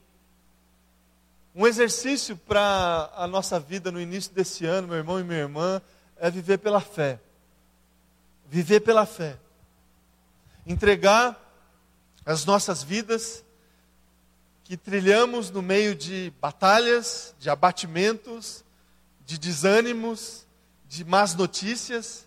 Um 1.54 1.66
exercício 1.66 2.36
para 2.36 3.10
a 3.14 3.26
nossa 3.26 3.60
vida 3.60 3.92
no 3.92 4.00
início 4.00 4.32
desse 4.32 4.64
ano, 4.64 4.88
meu 4.88 4.96
irmão 4.96 5.20
e 5.20 5.24
minha 5.24 5.40
irmã, 5.40 5.82
é 6.16 6.30
viver 6.30 6.58
pela 6.58 6.80
fé. 6.80 7.20
Viver 8.46 8.80
pela 8.80 9.04
fé. 9.04 9.36
Entregar 10.66 11.43
as 12.24 12.44
nossas 12.44 12.82
vidas 12.82 13.44
que 14.64 14.76
trilhamos 14.76 15.50
no 15.50 15.60
meio 15.60 15.94
de 15.94 16.32
batalhas, 16.40 17.34
de 17.38 17.50
abatimentos, 17.50 18.64
de 19.26 19.38
desânimos, 19.38 20.46
de 20.88 21.04
más 21.04 21.34
notícias, 21.34 22.26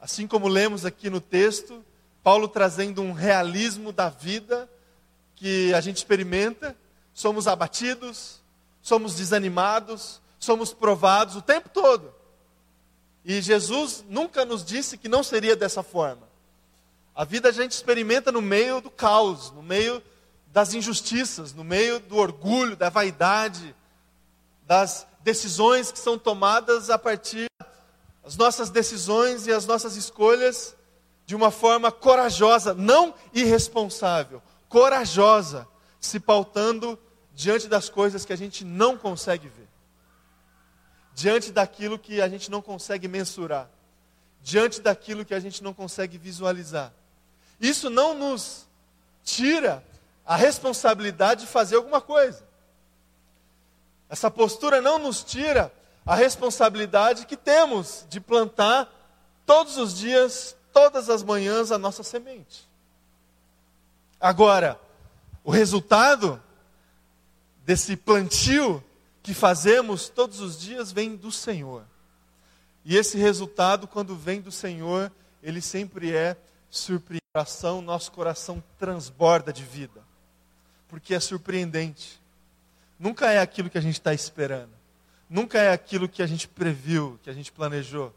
assim 0.00 0.26
como 0.26 0.48
lemos 0.48 0.84
aqui 0.84 1.10
no 1.10 1.20
texto, 1.20 1.84
Paulo 2.22 2.46
trazendo 2.46 3.02
um 3.02 3.12
realismo 3.12 3.92
da 3.92 4.08
vida 4.08 4.68
que 5.34 5.72
a 5.74 5.80
gente 5.80 5.96
experimenta, 5.96 6.76
somos 7.12 7.48
abatidos, 7.48 8.40
somos 8.80 9.14
desanimados, 9.16 10.20
somos 10.38 10.72
provados 10.72 11.34
o 11.36 11.42
tempo 11.42 11.68
todo. 11.68 12.14
E 13.24 13.40
Jesus 13.42 14.04
nunca 14.08 14.44
nos 14.44 14.64
disse 14.64 14.96
que 14.96 15.08
não 15.08 15.22
seria 15.22 15.56
dessa 15.56 15.82
forma. 15.82 16.28
A 17.16 17.24
vida 17.24 17.48
a 17.48 17.52
gente 17.52 17.72
experimenta 17.72 18.30
no 18.30 18.42
meio 18.42 18.78
do 18.82 18.90
caos, 18.90 19.50
no 19.50 19.62
meio 19.62 20.02
das 20.52 20.74
injustiças, 20.74 21.54
no 21.54 21.64
meio 21.64 21.98
do 21.98 22.18
orgulho, 22.18 22.76
da 22.76 22.90
vaidade, 22.90 23.74
das 24.66 25.06
decisões 25.24 25.90
que 25.90 25.98
são 25.98 26.18
tomadas 26.18 26.90
a 26.90 26.98
partir 26.98 27.46
das 28.22 28.36
nossas 28.36 28.68
decisões 28.68 29.46
e 29.46 29.52
as 29.52 29.64
nossas 29.64 29.96
escolhas 29.96 30.76
de 31.24 31.34
uma 31.34 31.50
forma 31.50 31.90
corajosa, 31.90 32.74
não 32.74 33.14
irresponsável, 33.32 34.42
corajosa, 34.68 35.66
se 35.98 36.20
pautando 36.20 36.98
diante 37.34 37.66
das 37.66 37.88
coisas 37.88 38.26
que 38.26 38.32
a 38.32 38.36
gente 38.36 38.62
não 38.62 38.94
consegue 38.94 39.48
ver, 39.48 39.68
diante 41.14 41.50
daquilo 41.50 41.98
que 41.98 42.20
a 42.20 42.28
gente 42.28 42.50
não 42.50 42.60
consegue 42.60 43.08
mensurar, 43.08 43.70
diante 44.42 44.82
daquilo 44.82 45.24
que 45.24 45.34
a 45.34 45.40
gente 45.40 45.62
não 45.62 45.72
consegue 45.72 46.18
visualizar. 46.18 46.92
Isso 47.60 47.88
não 47.90 48.14
nos 48.14 48.66
tira 49.24 49.82
a 50.24 50.36
responsabilidade 50.36 51.42
de 51.42 51.46
fazer 51.46 51.76
alguma 51.76 52.00
coisa. 52.00 52.44
Essa 54.08 54.30
postura 54.30 54.80
não 54.80 54.98
nos 54.98 55.22
tira 55.22 55.72
a 56.04 56.14
responsabilidade 56.14 57.26
que 57.26 57.36
temos 57.36 58.06
de 58.08 58.20
plantar 58.20 58.88
todos 59.44 59.76
os 59.76 59.96
dias, 59.96 60.56
todas 60.72 61.10
as 61.10 61.22
manhãs, 61.22 61.72
a 61.72 61.78
nossa 61.78 62.02
semente. 62.02 62.68
Agora, 64.20 64.80
o 65.42 65.50
resultado 65.50 66.42
desse 67.64 67.96
plantio 67.96 68.82
que 69.22 69.34
fazemos 69.34 70.08
todos 70.08 70.40
os 70.40 70.58
dias 70.58 70.92
vem 70.92 71.16
do 71.16 71.32
Senhor. 71.32 71.84
E 72.84 72.96
esse 72.96 73.18
resultado, 73.18 73.88
quando 73.88 74.14
vem 74.14 74.40
do 74.40 74.52
Senhor, 74.52 75.10
ele 75.42 75.60
sempre 75.60 76.14
é 76.14 76.36
surpreendente 76.70 77.26
coração, 77.36 77.82
nosso 77.82 78.10
coração 78.12 78.64
transborda 78.78 79.52
de 79.52 79.62
vida. 79.62 80.02
Porque 80.88 81.14
é 81.14 81.20
surpreendente. 81.20 82.18
Nunca 82.98 83.30
é 83.30 83.38
aquilo 83.38 83.68
que 83.68 83.76
a 83.76 83.80
gente 83.80 83.96
está 83.96 84.14
esperando. 84.14 84.70
Nunca 85.28 85.58
é 85.58 85.70
aquilo 85.70 86.08
que 86.08 86.22
a 86.22 86.26
gente 86.26 86.48
previu, 86.48 87.20
que 87.22 87.28
a 87.28 87.34
gente 87.34 87.52
planejou. 87.52 88.14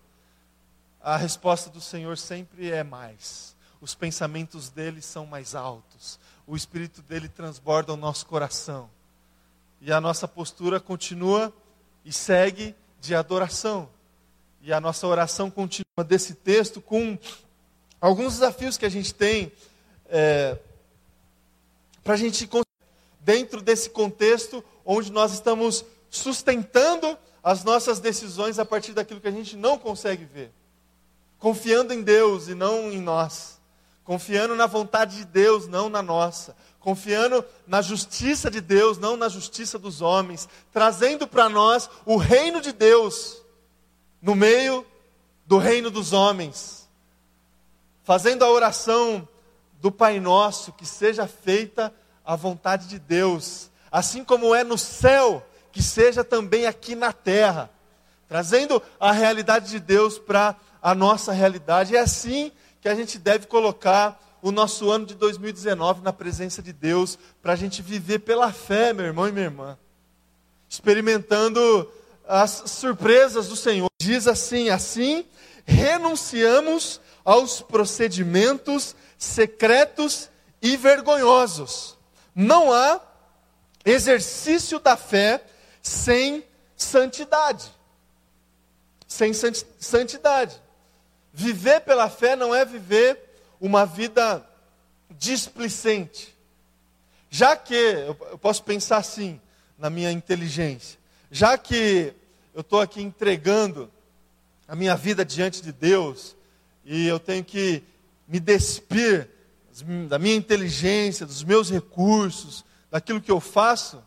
A 1.02 1.18
resposta 1.18 1.70
do 1.70 1.82
Senhor 1.82 2.18
sempre 2.18 2.72
é 2.72 2.82
mais. 2.82 3.58
Os 3.82 3.94
pensamentos 3.94 4.70
dele 4.70 5.02
são 5.02 5.26
mais 5.26 5.54
altos. 5.54 6.18
O 6.48 6.56
Espírito 6.56 7.02
dele 7.02 7.28
transborda 7.28 7.92
o 7.92 7.98
nosso 7.98 8.26
coração. 8.26 8.90
E 9.82 9.92
a 9.92 10.00
nossa 10.00 10.30
postura 10.30 10.80
continua 10.80 11.54
e 12.06 12.14
segue 12.14 12.74
de 13.02 13.14
adoração. 13.14 13.90
E 14.62 14.72
a 14.72 14.80
nossa 14.80 15.06
oração 15.06 15.52
continua 15.52 16.06
desse 16.08 16.36
texto 16.36 16.80
com 16.80 17.18
alguns 18.00 18.34
desafios 18.34 18.78
que 18.78 18.86
a 18.86 18.90
gente 18.90 19.14
tem 19.14 19.52
é, 20.08 20.58
para 22.04 22.14
a 22.14 22.18
gente 22.18 22.50
dentro 23.20 23.62
desse 23.62 23.90
contexto 23.90 24.64
onde 24.86 25.12
nós 25.12 25.34
estamos 25.34 25.86
sustentando 26.10 27.18
as 27.44 27.64
nossas 27.64 28.00
decisões 28.00 28.58
a 28.58 28.66
partir 28.66 28.94
daquilo 28.94 29.22
que 29.22 29.28
a 29.28 29.32
gente 29.32 29.56
não 29.56 29.78
consegue 29.78 30.26
ver, 30.26 30.52
confiando 31.38 31.94
em 31.94 32.02
Deus 32.02 32.48
e 32.48 32.56
não 32.56 32.92
em 32.92 33.00
nós, 33.00 33.60
confiando 34.04 34.56
na 34.56 34.66
vontade 34.66 35.18
de 35.18 35.26
Deus, 35.26 35.68
não 35.68 35.90
na 35.90 36.02
nossa, 36.02 36.56
confiando 36.80 37.46
na 37.68 37.82
justiça 37.82 38.50
de 38.50 38.62
Deus, 38.62 38.98
não 38.98 39.16
na 39.16 39.30
justiça 39.30 39.78
dos 39.78 40.02
homens, 40.02 40.50
trazendo 40.72 41.28
para 41.28 41.48
nós 41.48 41.90
o 42.06 42.18
reino 42.18 42.62
de 42.62 42.72
Deus 42.72 43.42
no 44.22 44.36
meio 44.36 44.86
do 45.46 45.58
reino 45.58 45.92
dos 45.92 46.14
homens 46.14 46.79
fazendo 48.10 48.44
a 48.44 48.50
oração 48.50 49.28
do 49.80 49.92
Pai 49.92 50.20
Nosso, 50.20 50.72
que 50.72 50.84
seja 50.84 51.28
feita 51.28 51.94
a 52.26 52.36
vontade 52.36 52.88
de 52.88 52.98
Deus, 52.98 53.70
assim 53.92 54.24
como 54.24 54.56
é 54.56 54.64
no 54.64 54.80
céu, 54.80 55.46
que 55.72 55.84
seja 55.84 56.24
também 56.24 56.66
aqui 56.66 56.96
na 56.96 57.14
terra, 57.14 57.70
trazendo 58.28 58.82
a 59.00 59.12
realidade 59.12 59.70
de 59.70 59.80
Deus 59.80 60.18
para 60.18 60.56
a 60.82 60.96
nossa 60.96 61.32
realidade. 61.32 61.96
É 61.96 62.00
assim 62.00 62.52
que 62.82 62.90
a 62.90 62.96
gente 62.96 63.20
deve 63.20 63.46
colocar 63.46 64.20
o 64.42 64.52
nosso 64.52 64.90
ano 64.90 65.06
de 65.06 65.14
2019 65.14 66.02
na 66.02 66.12
presença 66.12 66.64
de 66.64 66.74
Deus, 66.74 67.16
para 67.44 67.54
a 67.54 67.56
gente 67.56 67.80
viver 67.84 68.22
pela 68.22 68.52
fé, 68.52 68.92
meu 68.92 69.06
irmão 69.06 69.28
e 69.28 69.32
minha 69.32 69.46
irmã, 69.46 69.78
experimentando 70.68 71.88
as 72.28 72.64
surpresas 72.66 73.50
do 73.50 73.56
Senhor. 73.56 73.88
Diz 74.02 74.28
assim: 74.28 74.70
assim 74.70 75.26
renunciamos 75.70 77.00
aos 77.24 77.62
procedimentos 77.62 78.96
secretos 79.18 80.30
e 80.62 80.76
vergonhosos. 80.76 81.96
Não 82.34 82.74
há 82.74 83.00
exercício 83.86 84.80
da 84.80 84.98
fé 84.98 85.44
sem 85.82 86.44
santidade. 86.76 87.72
Sem 89.08 89.32
santidade. 89.34 90.60
Viver 91.32 91.82
pela 91.82 92.10
fé 92.10 92.36
não 92.36 92.54
é 92.54 92.66
viver 92.66 93.20
uma 93.62 93.86
vida 93.86 94.44
displicente. 95.12 96.36
Já 97.30 97.56
que, 97.56 97.76
eu 97.76 98.38
posso 98.40 98.64
pensar 98.64 98.98
assim, 98.98 99.40
na 99.78 99.90
minha 99.90 100.12
inteligência, 100.12 100.98
já 101.32 101.58
que 101.58 102.14
eu 102.54 102.62
estou 102.62 102.82
aqui 102.82 103.02
entregando 103.02 103.92
a 104.70 104.76
minha 104.76 104.96
vida 104.96 105.26
diante 105.26 105.64
de 105.64 105.72
Deus, 105.72 106.36
e 106.86 107.08
eu 107.08 107.20
tenho 107.20 107.44
que 107.44 107.82
me 108.28 108.40
despir 108.40 109.28
da 110.08 110.20
minha 110.20 110.36
inteligência, 110.36 111.26
dos 111.26 111.44
meus 111.44 111.72
recursos, 111.72 112.64
daquilo 112.92 113.20
que 113.20 113.32
eu 113.32 113.40
faço, 113.40 114.02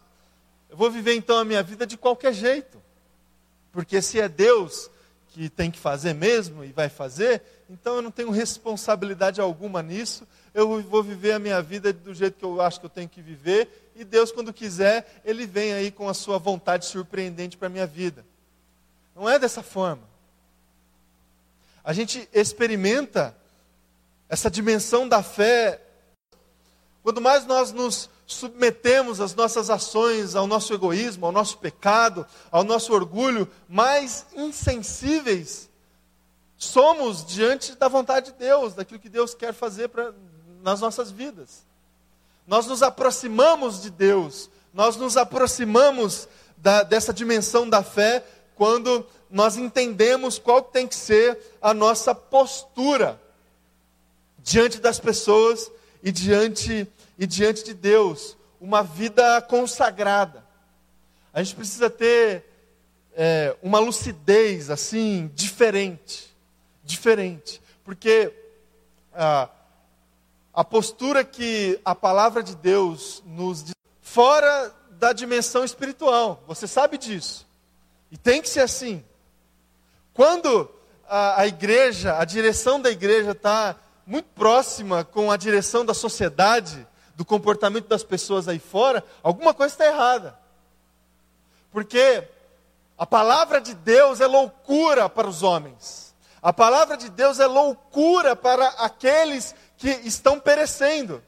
eu 0.70 0.76
vou 0.76 0.88
viver 0.88 1.14
então 1.16 1.36
a 1.36 1.44
minha 1.44 1.64
vida 1.64 1.84
de 1.84 1.96
qualquer 1.96 2.32
jeito. 2.32 2.80
Porque 3.72 4.00
se 4.00 4.20
é 4.20 4.28
Deus 4.28 4.88
que 5.30 5.48
tem 5.48 5.68
que 5.68 5.80
fazer 5.80 6.14
mesmo 6.14 6.62
e 6.62 6.70
vai 6.72 6.88
fazer, 6.88 7.42
então 7.68 7.96
eu 7.96 8.02
não 8.02 8.12
tenho 8.12 8.30
responsabilidade 8.30 9.40
alguma 9.40 9.82
nisso, 9.82 10.28
eu 10.54 10.80
vou 10.82 11.02
viver 11.02 11.32
a 11.32 11.38
minha 11.40 11.60
vida 11.60 11.92
do 11.92 12.14
jeito 12.14 12.38
que 12.38 12.44
eu 12.44 12.60
acho 12.60 12.78
que 12.78 12.86
eu 12.86 12.90
tenho 12.90 13.08
que 13.08 13.20
viver, 13.20 13.90
e 13.96 14.04
Deus, 14.04 14.30
quando 14.30 14.52
quiser, 14.52 15.22
Ele 15.24 15.44
vem 15.44 15.72
aí 15.72 15.90
com 15.90 16.08
a 16.08 16.14
sua 16.14 16.38
vontade 16.38 16.86
surpreendente 16.86 17.56
para 17.56 17.66
a 17.66 17.70
minha 17.70 17.86
vida. 17.86 18.24
Não 19.16 19.28
é 19.28 19.40
dessa 19.40 19.62
forma 19.62 20.11
a 21.84 21.92
gente 21.92 22.28
experimenta 22.32 23.36
essa 24.28 24.50
dimensão 24.50 25.08
da 25.08 25.22
fé. 25.22 25.80
Quanto 27.02 27.20
mais 27.20 27.44
nós 27.44 27.72
nos 27.72 28.08
submetemos 28.26 29.20
às 29.20 29.34
nossas 29.34 29.68
ações, 29.68 30.34
ao 30.34 30.46
nosso 30.46 30.72
egoísmo, 30.72 31.26
ao 31.26 31.32
nosso 31.32 31.58
pecado, 31.58 32.26
ao 32.50 32.64
nosso 32.64 32.92
orgulho, 32.92 33.50
mais 33.68 34.26
insensíveis 34.34 35.68
somos 36.56 37.26
diante 37.26 37.74
da 37.74 37.88
vontade 37.88 38.32
de 38.32 38.38
Deus, 38.38 38.74
daquilo 38.74 39.00
que 39.00 39.08
Deus 39.08 39.34
quer 39.34 39.52
fazer 39.52 39.88
pra, 39.88 40.12
nas 40.62 40.80
nossas 40.80 41.10
vidas. 41.10 41.64
Nós 42.46 42.66
nos 42.66 42.82
aproximamos 42.82 43.82
de 43.82 43.90
Deus, 43.90 44.48
nós 44.72 44.96
nos 44.96 45.16
aproximamos 45.16 46.28
da, 46.56 46.84
dessa 46.84 47.12
dimensão 47.12 47.68
da 47.68 47.82
fé 47.82 48.24
quando 48.54 49.04
nós 49.32 49.56
entendemos 49.56 50.38
qual 50.38 50.60
tem 50.60 50.86
que 50.86 50.94
ser 50.94 51.38
a 51.60 51.72
nossa 51.72 52.14
postura 52.14 53.18
diante 54.38 54.78
das 54.78 55.00
pessoas 55.00 55.70
e 56.02 56.12
diante, 56.12 56.86
e 57.18 57.26
diante 57.26 57.64
de 57.64 57.72
Deus. 57.72 58.36
Uma 58.60 58.82
vida 58.82 59.40
consagrada. 59.40 60.44
A 61.32 61.42
gente 61.42 61.56
precisa 61.56 61.88
ter 61.88 62.44
é, 63.14 63.56
uma 63.62 63.78
lucidez 63.78 64.68
assim, 64.68 65.30
diferente. 65.34 66.30
Diferente. 66.84 67.62
Porque 67.82 68.34
a 69.14 70.62
postura 70.62 71.24
que 71.24 71.80
a 71.82 71.94
palavra 71.94 72.42
de 72.42 72.54
Deus 72.54 73.22
nos 73.24 73.64
diz, 73.64 73.74
fora 74.02 74.74
da 74.90 75.14
dimensão 75.14 75.64
espiritual. 75.64 76.44
Você 76.46 76.66
sabe 76.66 76.98
disso. 76.98 77.46
E 78.10 78.18
tem 78.18 78.42
que 78.42 78.48
ser 78.48 78.60
assim. 78.60 79.02
Quando 80.14 80.70
a, 81.08 81.42
a 81.42 81.46
igreja, 81.46 82.18
a 82.18 82.24
direção 82.24 82.80
da 82.80 82.90
igreja 82.90 83.32
está 83.32 83.76
muito 84.06 84.28
próxima 84.34 85.04
com 85.04 85.30
a 85.30 85.36
direção 85.36 85.84
da 85.84 85.94
sociedade, 85.94 86.86
do 87.14 87.24
comportamento 87.24 87.88
das 87.88 88.02
pessoas 88.02 88.48
aí 88.48 88.58
fora, 88.58 89.04
alguma 89.22 89.54
coisa 89.54 89.74
está 89.74 89.86
errada. 89.86 90.38
Porque 91.70 92.28
a 92.98 93.06
palavra 93.06 93.60
de 93.60 93.74
Deus 93.74 94.20
é 94.20 94.26
loucura 94.26 95.08
para 95.08 95.28
os 95.28 95.42
homens. 95.42 96.14
A 96.42 96.52
palavra 96.52 96.96
de 96.96 97.08
Deus 97.08 97.38
é 97.38 97.46
loucura 97.46 98.34
para 98.34 98.66
aqueles 98.68 99.54
que 99.76 99.90
estão 100.04 100.38
perecendo. 100.38 101.22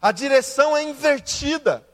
A 0.00 0.12
direção 0.12 0.76
é 0.76 0.82
invertida. 0.82 1.86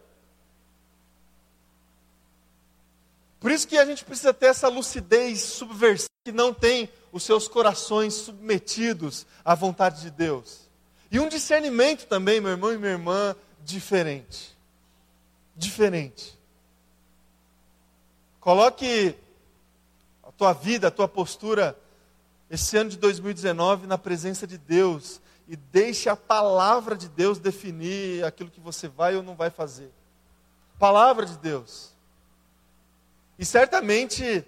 Por 3.38 3.50
isso 3.50 3.68
que 3.68 3.76
a 3.76 3.84
gente 3.84 4.04
precisa 4.04 4.32
ter 4.32 4.46
essa 4.46 4.68
lucidez 4.68 5.40
subversiva 5.40 6.08
que 6.24 6.32
não 6.32 6.52
tem 6.52 6.88
os 7.12 7.22
seus 7.22 7.46
corações 7.46 8.14
submetidos 8.14 9.26
à 9.44 9.54
vontade 9.54 10.02
de 10.02 10.10
Deus. 10.10 10.68
E 11.10 11.20
um 11.20 11.28
discernimento 11.28 12.06
também, 12.06 12.40
meu 12.40 12.50
irmão 12.50 12.72
e 12.72 12.78
minha 12.78 12.92
irmã, 12.92 13.36
diferente. 13.64 14.56
Diferente. 15.54 16.36
Coloque 18.40 19.14
a 20.22 20.32
tua 20.32 20.52
vida, 20.52 20.88
a 20.88 20.90
tua 20.90 21.08
postura, 21.08 21.78
esse 22.50 22.76
ano 22.76 22.90
de 22.90 22.96
2019, 22.96 23.86
na 23.86 23.96
presença 23.96 24.46
de 24.46 24.58
Deus. 24.58 25.20
E 25.48 25.54
deixe 25.54 26.08
a 26.08 26.16
palavra 26.16 26.96
de 26.96 27.08
Deus 27.08 27.38
definir 27.38 28.24
aquilo 28.24 28.50
que 28.50 28.60
você 28.60 28.88
vai 28.88 29.14
ou 29.14 29.22
não 29.22 29.36
vai 29.36 29.48
fazer. 29.48 29.92
Palavra 30.76 31.24
de 31.24 31.38
Deus. 31.38 31.95
E 33.38 33.44
certamente 33.44 34.44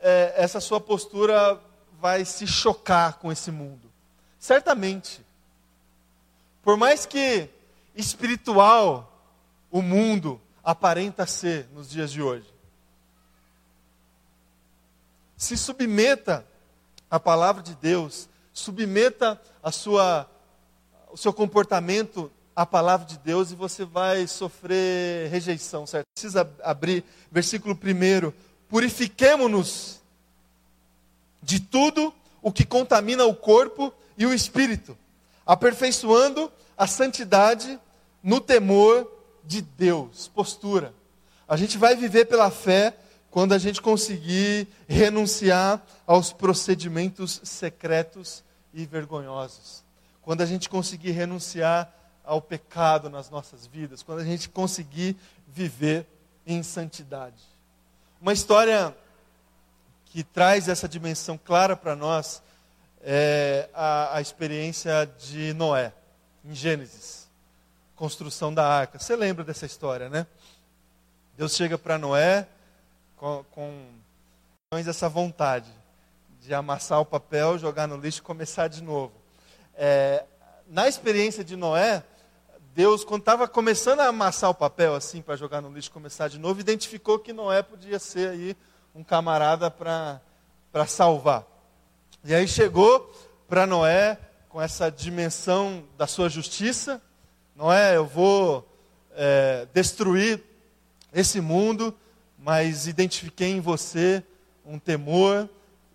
é, 0.00 0.34
essa 0.36 0.60
sua 0.60 0.80
postura 0.80 1.60
vai 2.00 2.24
se 2.24 2.46
chocar 2.46 3.18
com 3.18 3.30
esse 3.30 3.50
mundo. 3.50 3.90
Certamente. 4.38 5.24
Por 6.62 6.76
mais 6.76 7.04
que 7.04 7.48
espiritual 7.94 9.06
o 9.70 9.82
mundo 9.82 10.40
aparenta 10.64 11.26
ser 11.26 11.68
nos 11.72 11.88
dias 11.88 12.10
de 12.10 12.22
hoje. 12.22 12.48
Se 15.36 15.56
submeta 15.56 16.46
à 17.10 17.18
palavra 17.18 17.62
de 17.62 17.74
Deus, 17.74 18.28
submeta 18.52 19.40
a 19.62 19.72
sua, 19.72 20.28
o 21.10 21.16
seu 21.16 21.32
comportamento 21.32 22.30
à 22.60 22.66
palavra 22.66 23.06
de 23.06 23.16
Deus 23.16 23.50
e 23.50 23.54
você 23.54 23.86
vai 23.86 24.26
sofrer 24.26 25.30
rejeição, 25.30 25.86
certo? 25.86 26.04
Precisa 26.12 26.46
abrir 26.62 27.02
versículo 27.32 27.74
1. 27.74 28.30
Purifiquemo-nos 28.68 29.98
de 31.42 31.58
tudo 31.58 32.12
o 32.42 32.52
que 32.52 32.66
contamina 32.66 33.24
o 33.24 33.34
corpo 33.34 33.90
e 34.18 34.26
o 34.26 34.34
espírito 34.34 34.94
aperfeiçoando 35.46 36.52
a 36.76 36.86
santidade 36.86 37.80
no 38.22 38.42
temor 38.42 39.10
de 39.42 39.62
Deus. 39.62 40.28
Postura. 40.28 40.92
A 41.48 41.56
gente 41.56 41.78
vai 41.78 41.96
viver 41.96 42.26
pela 42.26 42.50
fé 42.50 42.94
quando 43.30 43.54
a 43.54 43.58
gente 43.58 43.80
conseguir 43.80 44.68
renunciar 44.86 45.82
aos 46.06 46.30
procedimentos 46.30 47.40
secretos 47.42 48.44
e 48.74 48.84
vergonhosos. 48.84 49.82
Quando 50.20 50.42
a 50.42 50.46
gente 50.46 50.68
conseguir 50.68 51.12
renunciar 51.12 51.90
ao 52.30 52.40
pecado 52.40 53.10
nas 53.10 53.28
nossas 53.28 53.66
vidas, 53.66 54.04
quando 54.04 54.20
a 54.20 54.24
gente 54.24 54.48
conseguir 54.48 55.16
viver 55.48 56.06
em 56.46 56.62
santidade. 56.62 57.42
Uma 58.20 58.32
história 58.32 58.96
que 60.04 60.22
traz 60.22 60.68
essa 60.68 60.88
dimensão 60.88 61.36
clara 61.36 61.76
para 61.76 61.96
nós 61.96 62.40
é, 63.02 63.68
a, 63.74 64.18
a 64.18 64.20
experiência 64.20 65.10
de 65.18 65.52
Noé, 65.54 65.92
em 66.44 66.54
Gênesis, 66.54 67.28
construção 67.96 68.54
da 68.54 68.64
arca. 68.64 69.00
Você 69.00 69.16
lembra 69.16 69.42
dessa 69.42 69.66
história, 69.66 70.08
né? 70.08 70.24
Deus 71.36 71.56
chega 71.56 71.76
para 71.76 71.98
Noé 71.98 72.46
com, 73.16 73.44
com 73.50 73.72
essa 74.70 75.08
vontade 75.08 75.72
de 76.40 76.54
amassar 76.54 77.00
o 77.00 77.04
papel, 77.04 77.58
jogar 77.58 77.88
no 77.88 77.96
lixo 77.96 78.20
e 78.20 78.22
começar 78.22 78.68
de 78.68 78.84
novo. 78.84 79.14
É, 79.74 80.24
na 80.68 80.86
experiência 80.86 81.42
de 81.42 81.56
Noé, 81.56 82.04
Deus, 82.72 83.02
quando 83.02 83.22
estava 83.22 83.48
começando 83.48 83.98
a 83.98 84.06
amassar 84.06 84.48
o 84.48 84.54
papel 84.54 84.94
assim 84.94 85.20
para 85.20 85.34
jogar 85.34 85.60
no 85.60 85.72
lixo 85.72 85.90
começar 85.90 86.28
de 86.28 86.38
novo, 86.38 86.60
identificou 86.60 87.18
que 87.18 87.32
Noé 87.32 87.62
podia 87.62 87.98
ser 87.98 88.30
aí 88.30 88.56
um 88.94 89.02
camarada 89.02 89.68
para 89.68 90.20
salvar. 90.86 91.44
E 92.24 92.32
aí 92.32 92.46
chegou 92.46 93.12
para 93.48 93.66
Noé 93.66 94.16
com 94.48 94.62
essa 94.62 94.88
dimensão 94.88 95.82
da 95.98 96.06
sua 96.06 96.28
justiça. 96.28 97.02
Noé, 97.56 97.96
eu 97.96 98.06
vou 98.06 98.64
é, 99.16 99.66
destruir 99.74 100.40
esse 101.12 101.40
mundo, 101.40 101.92
mas 102.38 102.86
identifiquei 102.86 103.48
em 103.48 103.60
você 103.60 104.22
um 104.64 104.78
temor 104.78 105.48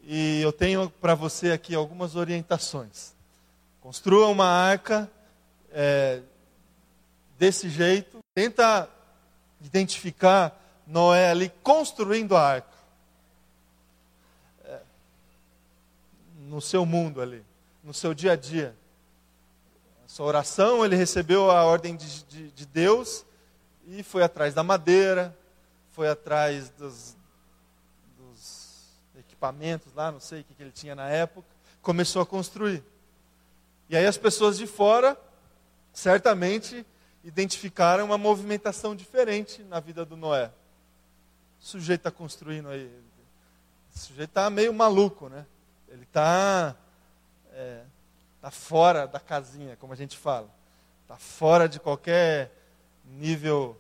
e 0.04 0.42
eu 0.42 0.52
tenho 0.52 0.90
para 0.90 1.16
você 1.16 1.52
aqui 1.52 1.74
algumas 1.74 2.18
orientações. 2.18 3.16
Construa 3.80 4.28
uma 4.28 4.46
arca 4.46 5.10
é, 5.72 6.22
desse 7.38 7.70
jeito. 7.70 8.20
Tenta 8.34 8.90
identificar 9.62 10.62
Noé 10.86 11.30
ali 11.30 11.52
construindo 11.62 12.36
a 12.36 12.42
arca. 12.42 12.76
no 16.46 16.62
seu 16.62 16.86
mundo 16.86 17.22
ali, 17.22 17.44
no 17.84 17.94
seu 17.94 18.14
dia 18.14 18.34
a 18.34 18.36
dia. 18.36 18.76
A 20.06 20.08
sua 20.08 20.26
oração, 20.26 20.86
ele 20.86 20.96
recebeu 20.96 21.52
a 21.52 21.64
ordem 21.64 21.96
de, 21.96 22.24
de, 22.24 22.52
de 22.52 22.66
Deus 22.66 23.26
e 23.88 24.04
foi 24.04 24.24
atrás 24.24 24.54
da 24.54 24.64
madeira, 24.64 25.36
foi 25.92 26.08
atrás 26.08 26.70
dos, 26.70 27.18
dos 28.18 28.88
equipamentos 29.20 29.92
lá, 29.94 30.12
não 30.12 30.20
sei 30.20 30.42
o 30.42 30.44
que, 30.44 30.54
que 30.54 30.64
ele 30.64 30.72
tinha 30.72 30.96
na 30.96 31.10
época, 31.10 31.48
começou 31.82 32.22
a 32.22 32.26
construir. 32.26 32.84
E 33.90 33.98
aí 33.98 34.06
as 34.06 34.18
pessoas 34.18 34.58
de 34.58 34.68
fora, 34.68 35.18
certamente, 35.92 36.86
identificaram 37.26 38.06
uma 38.06 38.20
movimentação 38.20 38.96
diferente 38.96 39.64
na 39.64 39.80
vida 39.80 40.06
do 40.06 40.16
Noé. 40.16 40.52
O 41.60 41.66
sujeito 41.66 42.02
está 42.02 42.12
construindo 42.12 42.70
aí. 42.70 42.86
O 43.96 43.98
sujeito 43.98 44.30
está 44.30 44.48
meio 44.50 44.72
maluco, 44.72 45.28
né? 45.28 45.44
Ele 45.90 46.04
está 46.04 46.76
é, 47.52 47.82
tá 48.40 48.52
fora 48.52 49.08
da 49.08 49.20
casinha, 49.20 49.76
como 49.78 49.92
a 49.92 49.96
gente 49.96 50.16
fala. 50.16 50.48
Está 51.02 51.18
fora 51.18 51.68
de 51.68 51.80
qualquer 51.80 52.52
nível 53.04 53.76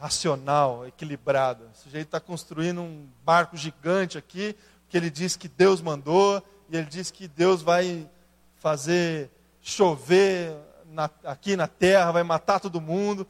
racional, 0.00 0.84
equilibrado. 0.84 1.66
O 1.72 1.76
sujeito 1.76 2.08
está 2.08 2.18
construindo 2.18 2.80
um 2.80 3.08
barco 3.24 3.56
gigante 3.56 4.18
aqui, 4.18 4.56
que 4.88 4.96
ele 4.96 5.10
diz 5.10 5.36
que 5.36 5.46
Deus 5.46 5.80
mandou, 5.80 6.42
e 6.68 6.76
ele 6.76 6.86
diz 6.86 7.12
que 7.12 7.28
Deus 7.28 7.62
vai 7.62 8.10
fazer 8.56 9.30
chover 9.62 10.56
na, 10.94 11.10
aqui 11.24 11.56
na 11.56 11.66
terra, 11.66 12.12
vai 12.12 12.22
matar 12.22 12.60
todo 12.60 12.80
mundo. 12.80 13.26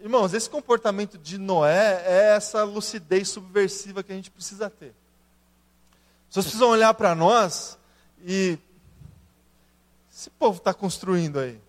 Irmãos, 0.00 0.32
esse 0.32 0.48
comportamento 0.48 1.18
de 1.18 1.36
Noé 1.36 2.02
é 2.06 2.34
essa 2.36 2.64
lucidez 2.64 3.28
subversiva 3.28 4.02
que 4.02 4.10
a 4.10 4.16
gente 4.16 4.30
precisa 4.30 4.70
ter. 4.70 4.94
Vocês 6.30 6.46
precisam 6.46 6.70
olhar 6.70 6.92
para 6.94 7.14
nós 7.14 7.78
e. 8.24 8.58
Esse 10.10 10.30
povo 10.30 10.58
está 10.58 10.72
construindo 10.72 11.38
aí. 11.38 11.60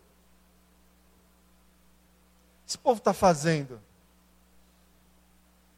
Esse 2.68 2.78
povo 2.78 3.00
está 3.00 3.14
fazendo. 3.14 3.82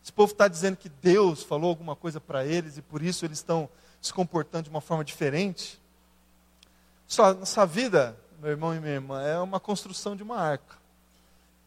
Esse 0.04 0.12
povo 0.12 0.32
está 0.32 0.48
dizendo 0.48 0.78
que 0.78 0.90
Deus 0.90 1.44
falou 1.44 1.70
alguma 1.70 1.96
coisa 1.96 2.20
para 2.22 2.46
eles 2.46 2.78
e 2.78 2.82
por 2.82 3.02
isso 3.02 3.26
eles 3.26 3.40
estão 3.40 3.70
se 4.02 4.14
comportando 4.14 4.66
de 4.66 4.70
uma 4.70 4.82
forma 4.82 5.04
diferente. 5.04 5.82
Só 7.08 7.34
nossa 7.34 7.66
vida, 7.66 8.18
meu 8.40 8.52
irmão 8.52 8.76
e 8.76 8.80
minha 8.80 8.94
irmã, 8.94 9.22
é 9.22 9.40
uma 9.40 9.60
construção 9.60 10.16
de 10.16 10.24
uma 10.24 10.38
arca. 10.38 10.76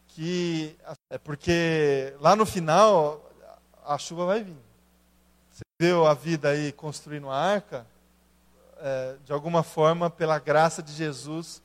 Que 0.09 0.75
é 1.09 1.17
porque 1.17 2.13
lá 2.19 2.35
no 2.35 2.45
final 2.45 3.29
a 3.85 3.97
chuva 3.97 4.25
vai 4.25 4.43
vir 4.43 4.57
viveu 5.81 6.05
a 6.05 6.13
vida 6.13 6.49
aí 6.49 6.71
construindo 6.71 7.27
a 7.27 7.35
arca, 7.35 7.87
é, 8.79 9.15
de 9.25 9.33
alguma 9.33 9.63
forma, 9.63 10.11
pela 10.11 10.37
graça 10.37 10.81
de 10.81 10.93
Jesus, 10.93 11.59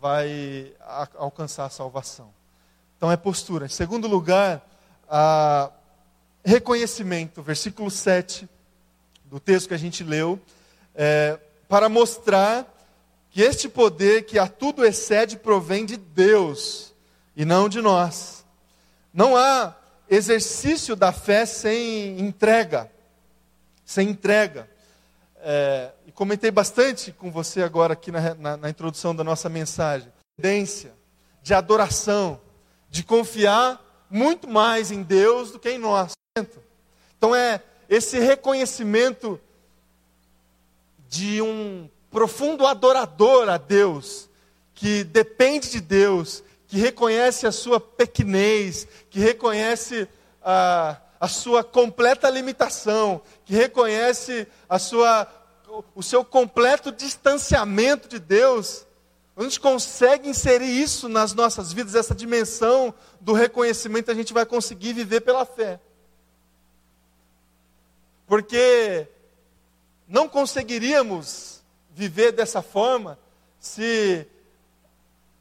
vai 0.00 0.74
a, 0.80 1.08
alcançar 1.14 1.66
a 1.66 1.70
salvação. 1.70 2.34
Então 2.96 3.10
é 3.10 3.16
postura. 3.16 3.66
Em 3.66 3.68
segundo 3.68 4.08
lugar, 4.08 4.68
a 5.08 5.70
reconhecimento, 6.44 7.40
versículo 7.40 7.88
7 7.88 8.48
do 9.26 9.38
texto 9.38 9.68
que 9.68 9.74
a 9.74 9.78
gente 9.78 10.02
leu, 10.02 10.40
é, 10.92 11.38
para 11.68 11.88
mostrar 11.88 12.66
que 13.32 13.40
este 13.40 13.66
poder 13.66 14.26
que 14.26 14.38
a 14.38 14.46
tudo 14.46 14.84
excede 14.84 15.38
provém 15.38 15.86
de 15.86 15.96
Deus 15.96 16.94
e 17.34 17.46
não 17.46 17.66
de 17.66 17.80
nós. 17.80 18.44
Não 19.12 19.34
há 19.34 19.74
exercício 20.08 20.94
da 20.94 21.12
fé 21.12 21.46
sem 21.46 22.20
entrega. 22.20 22.92
Sem 23.86 24.10
entrega. 24.10 24.68
É, 25.38 25.92
e 26.06 26.12
comentei 26.12 26.50
bastante 26.50 27.10
com 27.10 27.32
você 27.32 27.62
agora 27.62 27.94
aqui 27.94 28.12
na, 28.12 28.34
na, 28.34 28.56
na 28.58 28.70
introdução 28.70 29.16
da 29.16 29.24
nossa 29.24 29.48
mensagem. 29.48 30.12
De 31.42 31.54
adoração, 31.54 32.38
de 32.90 33.02
confiar 33.02 33.82
muito 34.10 34.46
mais 34.46 34.90
em 34.90 35.02
Deus 35.02 35.50
do 35.50 35.58
que 35.58 35.70
em 35.70 35.78
nós. 35.78 36.12
Então 37.16 37.34
é 37.34 37.62
esse 37.88 38.18
reconhecimento 38.18 39.40
de 41.08 41.40
um 41.40 41.88
profundo 42.12 42.66
adorador 42.66 43.48
a 43.48 43.56
Deus, 43.56 44.28
que 44.74 45.02
depende 45.02 45.70
de 45.70 45.80
Deus, 45.80 46.44
que 46.68 46.76
reconhece 46.76 47.46
a 47.46 47.52
sua 47.52 47.80
pequenez, 47.80 48.86
que 49.08 49.18
reconhece 49.18 50.06
a, 50.44 50.98
a 51.18 51.26
sua 51.26 51.64
completa 51.64 52.28
limitação, 52.28 53.22
que 53.46 53.54
reconhece 53.54 54.46
a 54.68 54.78
sua, 54.78 55.26
o 55.94 56.02
seu 56.02 56.22
completo 56.22 56.92
distanciamento 56.92 58.06
de 58.06 58.18
Deus, 58.18 58.86
a 59.34 59.42
gente 59.42 59.58
consegue 59.58 60.28
inserir 60.28 60.66
isso 60.66 61.08
nas 61.08 61.32
nossas 61.32 61.72
vidas, 61.72 61.94
essa 61.94 62.14
dimensão 62.14 62.94
do 63.18 63.32
reconhecimento, 63.32 64.10
a 64.10 64.14
gente 64.14 64.34
vai 64.34 64.44
conseguir 64.44 64.92
viver 64.92 65.22
pela 65.22 65.46
fé. 65.46 65.80
Porque 68.26 69.08
não 70.06 70.28
conseguiríamos 70.28 71.61
viver 71.94 72.32
dessa 72.32 72.62
forma 72.62 73.18
se, 73.62 74.26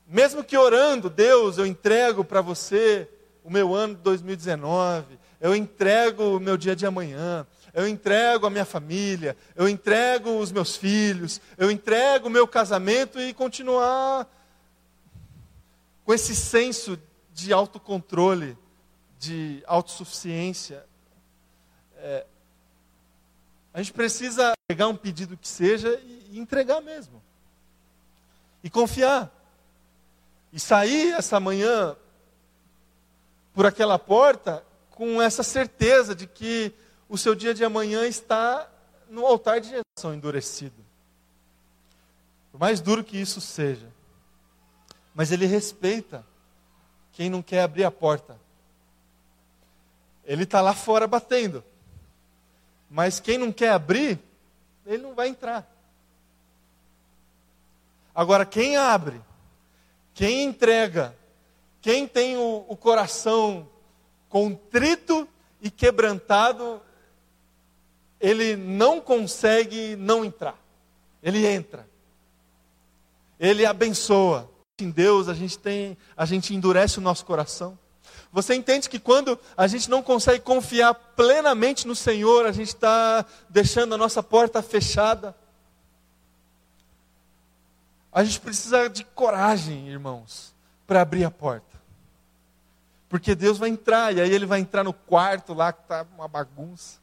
mesmo 0.08 0.44
que 0.44 0.56
orando, 0.56 1.10
Deus, 1.10 1.58
eu 1.58 1.66
entrego 1.66 2.24
para 2.24 2.40
você 2.40 3.10
o 3.44 3.50
meu 3.50 3.74
ano 3.74 3.96
de 3.96 4.02
2019, 4.02 5.18
eu 5.40 5.56
entrego 5.56 6.38
o 6.38 6.40
meu 6.40 6.56
dia 6.56 6.76
de 6.76 6.86
amanhã, 6.86 7.48
eu 7.74 7.88
entrego 7.88 8.46
a 8.46 8.50
minha 8.50 8.64
família, 8.66 9.36
eu 9.56 9.68
entrego 9.68 10.38
os 10.38 10.52
meus 10.52 10.76
filhos, 10.76 11.42
eu 11.58 11.72
entrego 11.72 12.28
o 12.28 12.30
meu 12.30 12.48
casamento 12.48 13.20
e 13.20 13.34
continuar 13.34 14.30
com 16.06 16.14
esse 16.14 16.36
senso 16.36 17.00
de 17.34 17.52
autocontrole, 17.52 18.56
de 19.18 19.64
autossuficiência. 19.66 20.86
É, 21.98 22.26
a 23.74 23.82
gente 23.82 23.94
precisa 23.94 24.54
pegar 24.68 24.88
um 24.88 24.96
pedido 24.96 25.36
que 25.36 25.48
seja 25.48 26.00
e 26.04 26.21
entregar 26.40 26.82
mesmo. 26.82 27.22
E 28.64 28.70
confiar. 28.70 29.32
E 30.54 30.60
sair 30.60 31.14
essa 31.14 31.40
manhã 31.40 31.96
por 33.54 33.66
aquela 33.66 33.98
porta 33.98 34.64
com 34.92 35.22
essa 35.22 35.44
certeza 35.44 36.14
de 36.14 36.28
que 36.28 36.74
o 37.10 37.18
seu 37.18 37.34
dia 37.36 37.54
de 37.54 37.64
amanhã 37.64 38.06
está 38.06 38.70
no 39.10 39.26
altar 39.26 39.60
de 39.60 39.70
Jesus 39.70 40.16
endurecido. 40.16 40.76
Por 42.52 42.60
mais 42.60 42.80
duro 42.80 43.04
que 43.04 43.18
isso 43.18 43.42
seja. 43.42 43.88
Mas 45.14 45.32
ele 45.32 45.46
respeita 45.46 46.26
quem 47.14 47.30
não 47.30 47.42
quer 47.42 47.64
abrir 47.64 47.84
a 47.84 47.92
porta. 47.92 48.40
Ele 50.24 50.44
está 50.44 50.62
lá 50.62 50.74
fora 50.74 51.08
batendo. 51.08 51.64
Mas 52.90 53.20
quem 53.20 53.38
não 53.38 53.52
quer 53.52 53.72
abrir, 53.72 54.20
ele 54.86 55.04
não 55.04 55.14
vai 55.14 55.30
entrar. 55.30 55.70
Agora, 58.14 58.46
quem 58.46 58.76
abre, 58.76 59.22
quem 60.14 60.44
entrega, 60.44 61.16
quem 61.82 62.08
tem 62.08 62.38
o, 62.38 62.66
o 62.68 62.76
coração 62.76 63.68
contrito 64.30 65.28
e 65.62 65.70
quebrantado, 65.70 66.82
ele 68.20 68.56
não 68.56 69.02
consegue 69.02 69.96
não 69.96 70.24
entrar. 70.24 70.58
Ele 71.22 71.46
entra. 71.46 71.88
Ele 73.40 73.66
abençoa. 73.66 74.50
Em 74.80 74.90
Deus 74.90 75.28
a 75.28 75.34
gente 75.34 75.58
tem, 75.58 75.98
a 76.16 76.26
gente 76.26 76.56
endurece 76.56 76.98
o 76.98 77.02
nosso 77.02 77.26
coração. 77.26 77.78
Você 78.32 78.56
entende 78.56 78.90
que 78.90 79.00
quando 79.00 79.38
a 79.58 79.68
gente 79.68 79.90
não 79.90 80.02
consegue 80.02 80.40
confiar 80.40 80.94
plenamente 80.94 81.86
no 81.86 81.96
Senhor, 81.96 82.46
a 82.46 82.52
gente 82.52 82.70
está 82.70 83.26
deixando 83.50 83.94
a 83.94 83.98
nossa 83.98 84.24
porta 84.24 84.62
fechada. 84.62 85.36
A 88.12 88.24
gente 88.24 88.40
precisa 88.40 88.90
de 88.90 89.04
coragem, 89.04 89.88
irmãos, 89.88 90.54
para 90.86 91.02
abrir 91.02 91.24
a 91.24 91.32
porta. 91.32 91.80
Porque 93.08 93.36
Deus 93.36 93.58
vai 93.58 93.70
entrar, 93.70 94.14
e 94.14 94.22
aí 94.22 94.32
Ele 94.32 94.46
vai 94.46 94.60
entrar 94.60 94.84
no 94.84 94.94
quarto 94.94 95.54
lá 95.54 95.72
que 95.72 95.82
está 95.82 96.06
uma 96.16 96.28
bagunça 96.28 97.02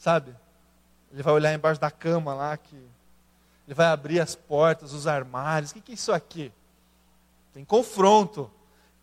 sabe? 0.00 0.34
Ele 1.12 1.22
vai 1.22 1.34
olhar 1.34 1.52
embaixo 1.52 1.80
da 1.80 1.90
cama 1.90 2.32
lá, 2.32 2.56
que 2.56 2.74
ele 3.66 3.74
vai 3.74 3.86
abrir 3.86 4.18
as 4.18 4.34
portas, 4.34 4.92
os 4.92 5.06
armários. 5.06 5.70
O 5.70 5.74
que, 5.74 5.80
que 5.82 5.92
é 5.92 5.94
isso 5.94 6.12
aqui? 6.12 6.50
Tem 7.52 7.64
confronto. 7.64 8.50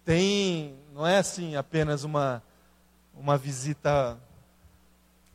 Tem, 0.03 0.75
não 0.93 1.05
é 1.05 1.17
assim 1.17 1.55
apenas 1.55 2.03
uma, 2.03 2.41
uma 3.13 3.37
visita 3.37 4.17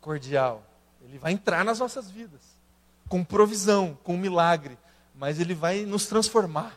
cordial. 0.01 0.65
Ele 1.03 1.19
vai 1.19 1.33
entrar 1.33 1.65
nas 1.65 1.79
nossas 1.79 2.11
vidas, 2.11 2.41
com 3.09 3.23
provisão, 3.23 3.97
com 4.03 4.17
milagre, 4.17 4.77
mas 5.23 5.39
ele 5.39 5.55
vai 5.55 5.85
nos 5.85 6.07
transformar. 6.07 6.77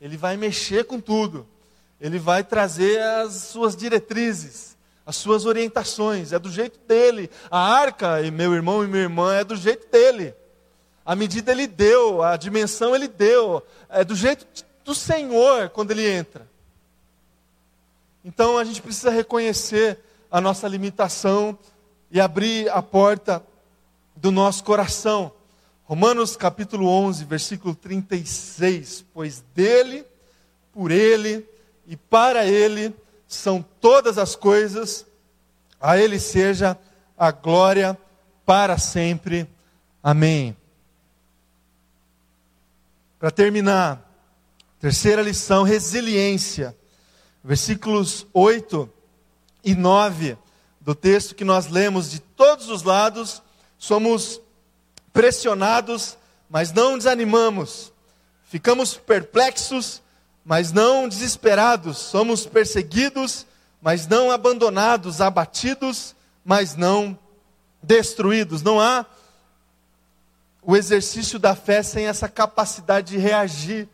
Ele 0.00 0.16
vai 0.16 0.34
mexer 0.34 0.86
com 0.86 0.98
tudo. 0.98 1.46
Ele 2.00 2.18
vai 2.18 2.42
trazer 2.42 2.98
as 3.02 3.34
suas 3.34 3.76
diretrizes 3.76 4.70
as 5.04 5.16
suas 5.16 5.44
orientações, 5.44 6.32
é 6.32 6.38
do 6.38 6.48
jeito 6.48 6.78
dele. 6.86 7.28
A 7.50 7.58
arca, 7.58 8.22
e 8.22 8.30
meu 8.30 8.54
irmão 8.54 8.84
e 8.84 8.86
minha 8.86 9.02
irmã, 9.02 9.34
é 9.34 9.42
do 9.42 9.56
jeito 9.56 9.90
dele. 9.90 10.32
A 11.04 11.16
medida 11.16 11.50
ele 11.50 11.66
deu, 11.66 12.22
a 12.22 12.36
dimensão 12.36 12.94
ele 12.94 13.08
deu, 13.08 13.60
é 13.88 14.04
do 14.04 14.14
jeito 14.14 14.46
do 14.84 14.94
Senhor 14.94 15.68
quando 15.70 15.90
ele 15.90 16.08
entra. 16.08 16.48
Então 18.24 18.56
a 18.56 18.62
gente 18.62 18.80
precisa 18.80 19.10
reconhecer 19.10 19.98
a 20.30 20.40
nossa 20.40 20.68
limitação 20.68 21.58
e 22.08 22.20
abrir 22.20 22.70
a 22.70 22.80
porta 22.80 23.42
do 24.14 24.30
nosso 24.30 24.62
coração. 24.62 25.32
Romanos 25.90 26.36
capítulo 26.36 26.86
11, 26.86 27.24
versículo 27.24 27.74
36. 27.74 29.04
Pois 29.12 29.42
dele, 29.52 30.06
por 30.72 30.92
ele 30.92 31.44
e 31.84 31.96
para 31.96 32.46
ele 32.46 32.94
são 33.26 33.60
todas 33.80 34.16
as 34.16 34.36
coisas, 34.36 35.04
a 35.80 35.98
Ele 35.98 36.20
seja 36.20 36.78
a 37.18 37.32
glória 37.32 37.98
para 38.46 38.78
sempre. 38.78 39.50
Amém. 40.00 40.56
Para 43.18 43.32
terminar, 43.32 44.08
terceira 44.78 45.22
lição, 45.22 45.64
resiliência. 45.64 46.76
Versículos 47.42 48.28
8 48.32 48.88
e 49.64 49.74
9 49.74 50.38
do 50.80 50.94
texto 50.94 51.34
que 51.34 51.44
nós 51.44 51.66
lemos, 51.66 52.12
de 52.12 52.20
todos 52.20 52.68
os 52.68 52.84
lados, 52.84 53.42
somos 53.76 54.40
pressionados, 55.12 56.16
mas 56.48 56.72
não 56.72 56.98
desanimamos. 56.98 57.92
Ficamos 58.44 58.94
perplexos, 58.94 60.02
mas 60.44 60.72
não 60.72 61.08
desesperados, 61.08 61.98
somos 61.98 62.46
perseguidos, 62.46 63.46
mas 63.80 64.06
não 64.06 64.30
abandonados, 64.30 65.20
abatidos, 65.20 66.14
mas 66.44 66.74
não 66.74 67.16
destruídos. 67.82 68.62
Não 68.62 68.80
há 68.80 69.06
o 70.62 70.76
exercício 70.76 71.38
da 71.38 71.54
fé 71.54 71.82
sem 71.82 72.06
essa 72.06 72.28
capacidade 72.28 73.12
de 73.12 73.18
reagir 73.18 73.88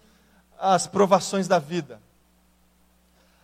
às 0.59 0.87
provações 0.87 1.47
da 1.47 1.59
vida. 1.59 2.01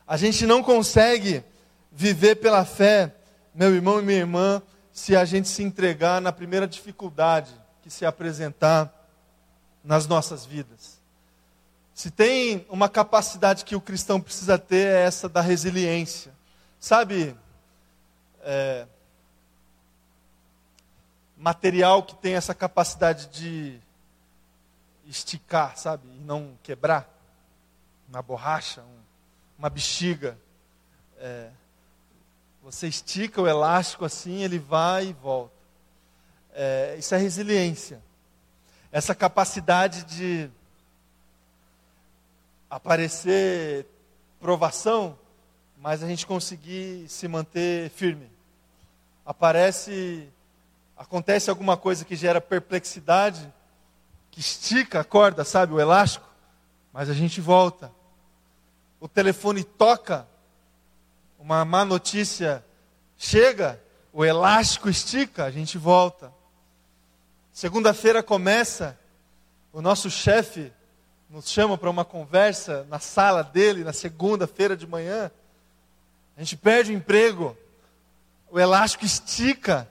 A 0.06 0.16
gente 0.16 0.46
não 0.46 0.62
consegue 0.62 1.44
viver 1.90 2.36
pela 2.36 2.64
fé, 2.64 3.14
meu 3.54 3.74
irmão 3.74 4.00
e 4.00 4.02
minha 4.02 4.18
irmã, 4.18 4.62
se 4.92 5.14
a 5.14 5.24
gente 5.24 5.48
se 5.48 5.62
entregar 5.62 6.20
na 6.20 6.32
primeira 6.32 6.66
dificuldade 6.66 7.61
se 7.92 8.06
apresentar 8.06 8.92
nas 9.84 10.06
nossas 10.06 10.44
vidas. 10.44 11.00
Se 11.94 12.10
tem 12.10 12.66
uma 12.68 12.88
capacidade 12.88 13.64
que 13.64 13.76
o 13.76 13.80
cristão 13.80 14.20
precisa 14.20 14.58
ter, 14.58 14.86
é 14.86 15.02
essa 15.02 15.28
da 15.28 15.40
resiliência. 15.40 16.32
Sabe, 16.80 17.36
é, 18.40 18.86
material 21.36 22.02
que 22.02 22.14
tem 22.14 22.34
essa 22.34 22.54
capacidade 22.54 23.26
de 23.26 23.78
esticar, 25.06 25.76
sabe, 25.76 26.08
e 26.08 26.20
não 26.20 26.56
quebrar. 26.62 27.08
Uma 28.08 28.22
borracha, 28.22 28.82
um, 28.82 28.98
uma 29.58 29.68
bexiga. 29.68 30.38
É, 31.18 31.50
você 32.62 32.88
estica 32.88 33.42
o 33.42 33.46
elástico 33.46 34.04
assim, 34.04 34.42
ele 34.42 34.58
vai 34.58 35.08
e 35.08 35.12
volta. 35.12 35.61
É, 36.52 36.96
isso 36.98 37.14
é 37.14 37.18
resiliência. 37.18 38.02
essa 38.90 39.14
capacidade 39.14 40.04
de 40.04 40.50
aparecer 42.68 43.86
provação, 44.38 45.18
mas 45.78 46.02
a 46.02 46.06
gente 46.06 46.26
conseguir 46.26 47.08
se 47.08 47.26
manter 47.26 47.88
firme. 47.90 48.30
Aparece, 49.24 50.28
acontece 50.96 51.48
alguma 51.48 51.76
coisa 51.76 52.04
que 52.04 52.14
gera 52.14 52.40
perplexidade, 52.40 53.50
que 54.30 54.40
estica 54.40 55.00
a 55.00 55.04
corda, 55.04 55.44
sabe, 55.44 55.72
o 55.72 55.80
elástico, 55.80 56.28
mas 56.92 57.08
a 57.08 57.14
gente 57.14 57.40
volta. 57.40 57.90
O 59.00 59.08
telefone 59.08 59.64
toca, 59.64 60.28
uma 61.38 61.64
má 61.64 61.84
notícia 61.84 62.62
chega, 63.16 63.82
o 64.12 64.22
elástico 64.22 64.90
estica, 64.90 65.44
a 65.44 65.50
gente 65.50 65.78
volta. 65.78 66.32
Segunda-feira 67.52 68.22
começa, 68.22 68.98
o 69.74 69.82
nosso 69.82 70.10
chefe 70.10 70.72
nos 71.28 71.50
chama 71.50 71.76
para 71.76 71.90
uma 71.90 72.04
conversa 72.04 72.86
na 72.88 72.98
sala 72.98 73.42
dele, 73.44 73.84
na 73.84 73.92
segunda-feira 73.92 74.74
de 74.74 74.86
manhã. 74.86 75.30
A 76.34 76.40
gente 76.40 76.56
perde 76.56 76.92
o 76.92 76.94
emprego, 76.94 77.54
o 78.50 78.58
elástico 78.58 79.04
estica, 79.04 79.86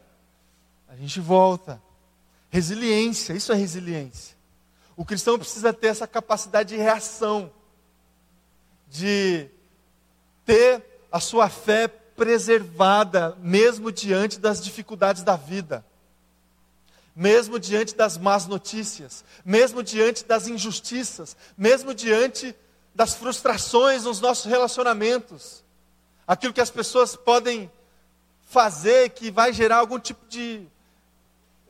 a 0.90 0.96
gente 0.96 1.20
volta. 1.20 1.80
Resiliência, 2.50 3.34
isso 3.34 3.52
é 3.54 3.56
resiliência. 3.56 4.36
O 4.98 5.06
cristão 5.06 5.38
precisa 5.38 5.72
ter 5.72 5.88
essa 5.88 6.08
capacidade 6.08 6.70
de 6.70 6.82
reação, 6.82 7.52
de 8.90 9.48
ter 10.44 10.84
a 11.12 11.20
sua 11.20 11.48
fé 11.48 11.88
preservada, 11.88 13.38
mesmo 13.40 13.92
diante 13.92 14.40
das 14.40 14.64
dificuldades 14.64 15.22
da 15.22 15.36
vida 15.36 15.86
mesmo 17.16 17.60
diante 17.60 17.96
das 17.96 18.18
más 18.18 18.48
notícias, 18.48 19.24
mesmo 19.44 19.84
diante 19.84 20.24
das 20.26 20.48
injustiças, 20.48 21.36
mesmo 21.58 21.94
diante 21.94 22.56
das 22.94 23.14
frustrações 23.14 24.04
nos 24.04 24.20
nossos 24.20 24.46
relacionamentos, 24.46 25.64
aquilo 26.28 26.54
que 26.54 26.62
as 26.62 26.70
pessoas 26.70 27.16
podem 27.16 27.72
fazer 28.50 29.10
que 29.12 29.32
vai 29.32 29.54
gerar 29.54 29.78
algum 29.78 30.00
tipo 30.00 30.26
de 30.28 30.66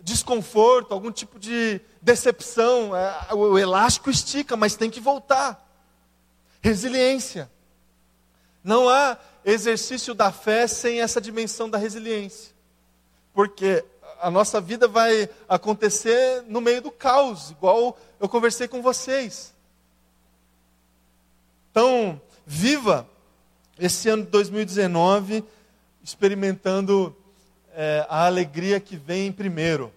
desconforto, 0.01 0.93
algum 0.93 1.11
tipo 1.11 1.39
de 1.39 1.79
decepção, 2.01 2.95
é, 2.95 3.33
o 3.33 3.57
elástico 3.57 4.09
estica, 4.09 4.57
mas 4.57 4.75
tem 4.75 4.89
que 4.89 4.99
voltar. 4.99 5.63
Resiliência. 6.59 7.49
Não 8.63 8.89
há 8.89 9.17
exercício 9.45 10.13
da 10.13 10.31
fé 10.31 10.67
sem 10.67 11.01
essa 11.01 11.21
dimensão 11.21 11.69
da 11.69 11.77
resiliência. 11.77 12.51
Porque 13.33 13.83
a 14.21 14.29
nossa 14.29 14.61
vida 14.61 14.87
vai 14.87 15.27
acontecer 15.49 16.43
no 16.47 16.61
meio 16.61 16.81
do 16.81 16.91
caos, 16.91 17.49
igual 17.49 17.97
eu 18.19 18.29
conversei 18.29 18.67
com 18.67 18.81
vocês. 18.81 19.51
Então, 21.71 22.21
viva 22.45 23.07
esse 23.79 24.07
ano 24.09 24.23
de 24.23 24.29
2019 24.29 25.43
experimentando 26.03 27.15
é, 27.73 28.05
a 28.07 28.25
alegria 28.25 28.79
que 28.79 28.95
vem 28.95 29.31
primeiro. 29.31 29.91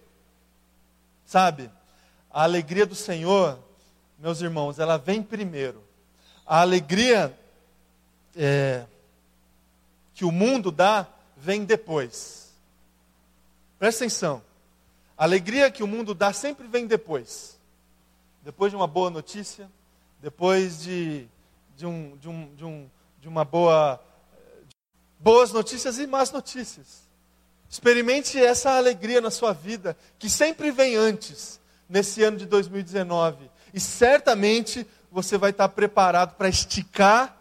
Sabe? 1.26 1.70
A 2.30 2.44
alegria 2.44 2.86
do 2.86 2.94
Senhor, 2.94 3.58
meus 4.18 4.40
irmãos, 4.40 4.78
ela 4.78 4.96
vem 4.96 5.22
primeiro. 5.22 5.82
A 6.46 6.60
alegria 6.60 7.36
é, 8.34 8.84
que 10.14 10.24
o 10.24 10.32
mundo 10.32 10.70
dá 10.70 11.06
vem 11.36 11.64
depois. 11.64 12.43
Presta 13.78 14.04
atenção. 14.04 14.42
A 15.16 15.24
alegria 15.24 15.70
que 15.70 15.82
o 15.82 15.86
mundo 15.86 16.14
dá 16.14 16.32
sempre 16.32 16.66
vem 16.66 16.86
depois. 16.86 17.58
Depois 18.42 18.70
de 18.70 18.76
uma 18.76 18.86
boa 18.86 19.10
notícia, 19.10 19.70
depois 20.20 20.82
de, 20.82 21.26
de, 21.76 21.86
um, 21.86 22.16
de, 22.16 22.28
um, 22.28 22.54
de, 22.54 22.64
um, 22.64 22.90
de 23.20 23.28
uma 23.28 23.44
boa. 23.44 24.00
De 24.68 24.74
boas 25.18 25.52
notícias 25.52 25.98
e 25.98 26.06
más 26.06 26.30
notícias. 26.30 27.04
Experimente 27.68 28.38
essa 28.38 28.76
alegria 28.76 29.20
na 29.20 29.30
sua 29.30 29.52
vida, 29.52 29.96
que 30.18 30.28
sempre 30.28 30.70
vem 30.70 30.94
antes, 30.94 31.60
nesse 31.88 32.22
ano 32.22 32.36
de 32.36 32.46
2019. 32.46 33.50
E 33.72 33.80
certamente 33.80 34.86
você 35.10 35.36
vai 35.36 35.50
estar 35.50 35.68
preparado 35.68 36.36
para 36.36 36.48
esticar 36.48 37.36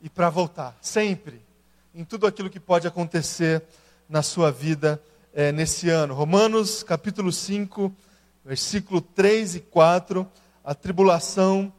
e 0.00 0.08
para 0.08 0.30
voltar. 0.30 0.76
Sempre. 0.80 1.42
Em 1.94 2.04
tudo 2.04 2.26
aquilo 2.26 2.50
que 2.50 2.60
pode 2.60 2.86
acontecer 2.86 3.62
na 4.08 4.22
sua 4.22 4.50
vida 4.50 5.02
é, 5.36 5.52
nesse 5.52 5.90
ano. 5.90 6.14
Romanos 6.14 6.82
capítulo 6.82 7.30
5, 7.30 7.92
versículo 8.42 9.02
3 9.02 9.56
e 9.56 9.60
4. 9.60 10.26
A 10.64 10.74
tribulação 10.74 11.70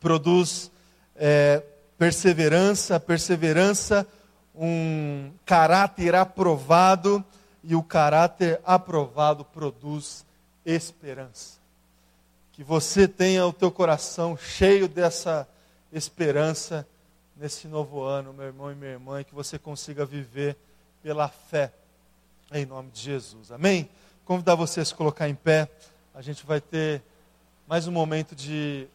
produz 0.00 0.70
é, 1.14 1.62
perseverança, 1.98 2.98
perseverança, 2.98 4.06
um 4.54 5.30
caráter 5.44 6.14
aprovado, 6.14 7.22
e 7.62 7.74
o 7.74 7.82
caráter 7.82 8.60
aprovado 8.64 9.44
produz 9.44 10.24
esperança. 10.64 11.58
Que 12.52 12.64
você 12.64 13.06
tenha 13.06 13.46
o 13.46 13.52
teu 13.52 13.70
coração 13.70 14.38
cheio 14.38 14.88
dessa 14.88 15.46
esperança 15.92 16.86
nesse 17.36 17.68
novo 17.68 18.02
ano, 18.02 18.32
meu 18.32 18.46
irmão 18.46 18.72
e 18.72 18.74
minha 18.74 18.92
irmã, 18.92 19.20
e 19.20 19.24
que 19.24 19.34
você 19.34 19.58
consiga 19.58 20.06
viver 20.06 20.56
pela 21.02 21.28
fé 21.28 21.72
em 22.52 22.64
nome 22.64 22.90
de 22.90 23.00
Jesus. 23.00 23.50
Amém? 23.50 23.88
Convidar 24.24 24.54
você 24.54 24.80
a 24.80 24.84
se 24.84 24.94
colocar 24.94 25.28
em 25.28 25.34
pé. 25.34 25.68
A 26.14 26.22
gente 26.22 26.46
vai 26.46 26.60
ter 26.60 27.02
mais 27.66 27.86
um 27.88 27.92
momento 27.92 28.34
de 28.34 28.86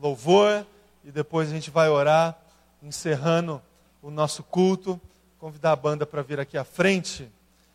louvor 0.00 0.66
e 1.04 1.10
depois 1.12 1.48
a 1.48 1.52
gente 1.52 1.70
vai 1.70 1.88
orar, 1.88 2.36
encerrando 2.82 3.62
o 4.02 4.10
nosso 4.10 4.42
culto. 4.42 5.00
Convidar 5.38 5.72
a 5.72 5.76
banda 5.76 6.04
para 6.04 6.22
vir 6.22 6.40
aqui 6.40 6.58
à 6.58 6.64
frente. 6.64 7.30